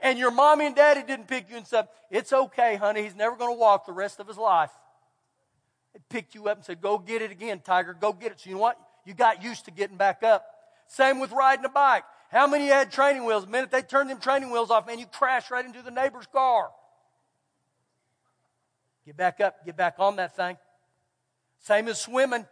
And 0.00 0.18
your 0.18 0.32
mommy 0.32 0.66
and 0.66 0.74
daddy 0.74 1.02
didn't 1.02 1.28
pick 1.28 1.48
you 1.48 1.56
and 1.56 1.66
said, 1.66 1.88
It's 2.10 2.32
okay, 2.32 2.76
honey. 2.76 3.02
He's 3.02 3.14
never 3.14 3.36
going 3.36 3.54
to 3.54 3.58
walk 3.58 3.86
the 3.86 3.92
rest 3.92 4.18
of 4.18 4.26
his 4.26 4.36
life. 4.36 4.70
They 5.94 6.00
picked 6.08 6.34
you 6.34 6.48
up 6.48 6.58
and 6.58 6.64
said, 6.64 6.80
Go 6.80 6.98
get 6.98 7.22
it 7.22 7.30
again, 7.30 7.60
Tiger. 7.64 7.96
Go 7.98 8.12
get 8.12 8.32
it. 8.32 8.40
So 8.40 8.50
you 8.50 8.56
know 8.56 8.62
what? 8.62 8.78
You 9.04 9.14
got 9.14 9.42
used 9.42 9.64
to 9.66 9.70
getting 9.70 9.96
back 9.96 10.22
up. 10.22 10.44
Same 10.88 11.20
with 11.20 11.32
riding 11.32 11.64
a 11.64 11.68
bike. 11.68 12.04
How 12.32 12.46
many 12.46 12.66
had 12.66 12.90
training 12.90 13.26
wheels? 13.26 13.44
The 13.44 13.50
minute 13.50 13.70
they 13.70 13.82
turned 13.82 14.08
them 14.08 14.18
training 14.18 14.50
wheels 14.50 14.70
off, 14.70 14.86
man, 14.86 14.98
you 14.98 15.04
crash 15.04 15.50
right 15.50 15.64
into 15.64 15.82
the 15.82 15.90
neighbor's 15.90 16.26
car. 16.26 16.70
Get 19.04 19.18
back 19.18 19.40
up, 19.40 19.66
get 19.66 19.76
back 19.76 19.96
on 19.98 20.16
that 20.16 20.34
thing. 20.34 20.56
Same 21.60 21.88
as 21.88 22.00
swimming. 22.00 22.46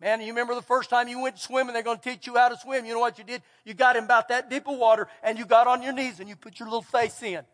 Man, 0.00 0.20
you 0.20 0.28
remember 0.28 0.54
the 0.54 0.62
first 0.62 0.90
time 0.90 1.08
you 1.08 1.20
went 1.20 1.38
swimming, 1.38 1.72
they're 1.72 1.82
going 1.82 1.98
to 1.98 2.08
teach 2.08 2.26
you 2.28 2.36
how 2.36 2.48
to 2.48 2.56
swim. 2.56 2.84
You 2.84 2.94
know 2.94 3.00
what 3.00 3.18
you 3.18 3.24
did? 3.24 3.42
You 3.64 3.74
got 3.74 3.96
in 3.96 4.04
about 4.04 4.28
that 4.28 4.48
deep 4.48 4.68
of 4.68 4.78
water 4.78 5.08
and 5.24 5.38
you 5.38 5.44
got 5.44 5.66
on 5.66 5.82
your 5.82 5.92
knees 5.92 6.20
and 6.20 6.28
you 6.28 6.36
put 6.36 6.60
your 6.60 6.68
little 6.68 6.82
face 6.82 7.20
in. 7.22 7.38
And 7.38 7.44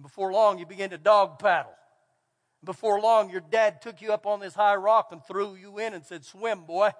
before 0.00 0.32
long, 0.32 0.58
you 0.58 0.64
began 0.64 0.90
to 0.90 0.98
dog 0.98 1.38
paddle. 1.38 1.74
Before 2.62 2.98
long, 3.00 3.28
your 3.28 3.42
dad 3.42 3.82
took 3.82 4.00
you 4.00 4.12
up 4.14 4.24
on 4.24 4.40
this 4.40 4.54
high 4.54 4.76
rock 4.76 5.08
and 5.12 5.22
threw 5.26 5.56
you 5.56 5.78
in 5.78 5.92
and 5.92 6.06
said, 6.06 6.24
Swim, 6.24 6.64
boy. 6.64 6.90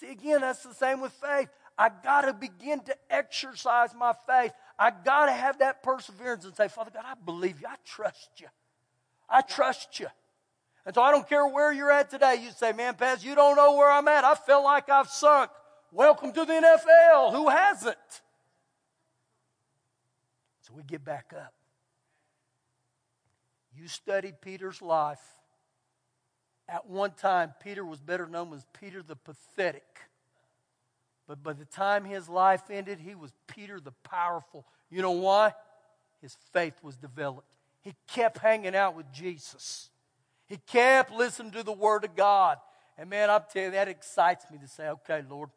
See, 0.00 0.10
again, 0.10 0.42
that's 0.42 0.62
the 0.62 0.74
same 0.74 1.00
with 1.00 1.12
faith. 1.12 1.48
I 1.76 1.88
got 1.88 2.22
to 2.22 2.32
begin 2.32 2.80
to 2.84 2.96
exercise 3.10 3.90
my 3.94 4.14
faith. 4.26 4.52
I 4.78 4.90
got 4.90 5.26
to 5.26 5.32
have 5.32 5.58
that 5.58 5.82
perseverance 5.82 6.44
and 6.44 6.54
say, 6.54 6.68
Father 6.68 6.90
God, 6.92 7.04
I 7.04 7.14
believe 7.24 7.60
you. 7.60 7.66
I 7.68 7.76
trust 7.84 8.30
you. 8.38 8.46
I 9.28 9.40
trust 9.40 9.98
you. 9.98 10.06
And 10.86 10.94
so 10.94 11.02
I 11.02 11.10
don't 11.10 11.28
care 11.28 11.46
where 11.46 11.72
you're 11.72 11.90
at 11.90 12.10
today. 12.10 12.36
You 12.42 12.50
say, 12.50 12.72
man, 12.72 12.94
Paz, 12.94 13.24
you 13.24 13.34
don't 13.34 13.56
know 13.56 13.76
where 13.76 13.90
I'm 13.90 14.06
at. 14.08 14.24
I 14.24 14.34
feel 14.34 14.62
like 14.62 14.88
I've 14.88 15.08
sunk. 15.08 15.50
Welcome 15.90 16.32
to 16.32 16.44
the 16.44 16.52
NFL. 16.52 17.32
Who 17.32 17.48
hasn't? 17.48 17.96
So 20.62 20.74
we 20.76 20.82
get 20.84 21.04
back 21.04 21.32
up. 21.36 21.54
You 23.74 23.88
study 23.88 24.32
Peter's 24.40 24.80
life. 24.80 25.20
At 26.68 26.88
one 26.88 27.12
time, 27.12 27.54
Peter 27.62 27.84
was 27.84 28.00
better 28.00 28.26
known 28.26 28.52
as 28.52 28.66
Peter 28.78 29.02
the 29.02 29.16
Pathetic. 29.16 30.00
But 31.26 31.42
by 31.42 31.54
the 31.54 31.64
time 31.64 32.04
his 32.04 32.28
life 32.28 32.70
ended, 32.70 32.98
he 33.00 33.14
was 33.14 33.32
Peter 33.46 33.80
the 33.80 33.92
Powerful. 34.04 34.66
You 34.90 35.02
know 35.02 35.12
why? 35.12 35.54
His 36.20 36.36
faith 36.52 36.74
was 36.82 36.96
developed. 36.96 37.46
He 37.82 37.94
kept 38.06 38.38
hanging 38.38 38.74
out 38.74 38.96
with 38.96 39.10
Jesus. 39.12 39.90
He 40.46 40.58
kept 40.66 41.12
listening 41.12 41.52
to 41.52 41.62
the 41.62 41.72
Word 41.72 42.04
of 42.04 42.16
God. 42.16 42.58
And 42.96 43.08
man, 43.08 43.30
I'm 43.30 43.42
telling 43.52 43.66
you, 43.66 43.72
that 43.72 43.88
excites 43.88 44.50
me 44.50 44.58
to 44.58 44.66
say, 44.66 44.88
okay, 44.88 45.22
Lord, 45.28 45.50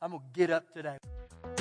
I'm 0.00 0.12
going 0.12 0.22
to 0.22 0.38
get 0.38 0.50
up 0.50 0.72
today. 0.72 0.96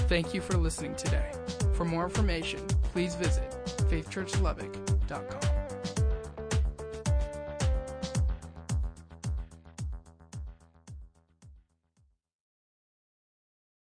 Thank 0.07 0.33
you 0.33 0.41
for 0.41 0.57
listening 0.57 0.95
today. 0.95 1.31
For 1.73 1.85
more 1.85 2.05
information, 2.05 2.65
please 2.93 3.15
visit 3.15 3.51
faithchurchlubbock.com. 3.89 5.46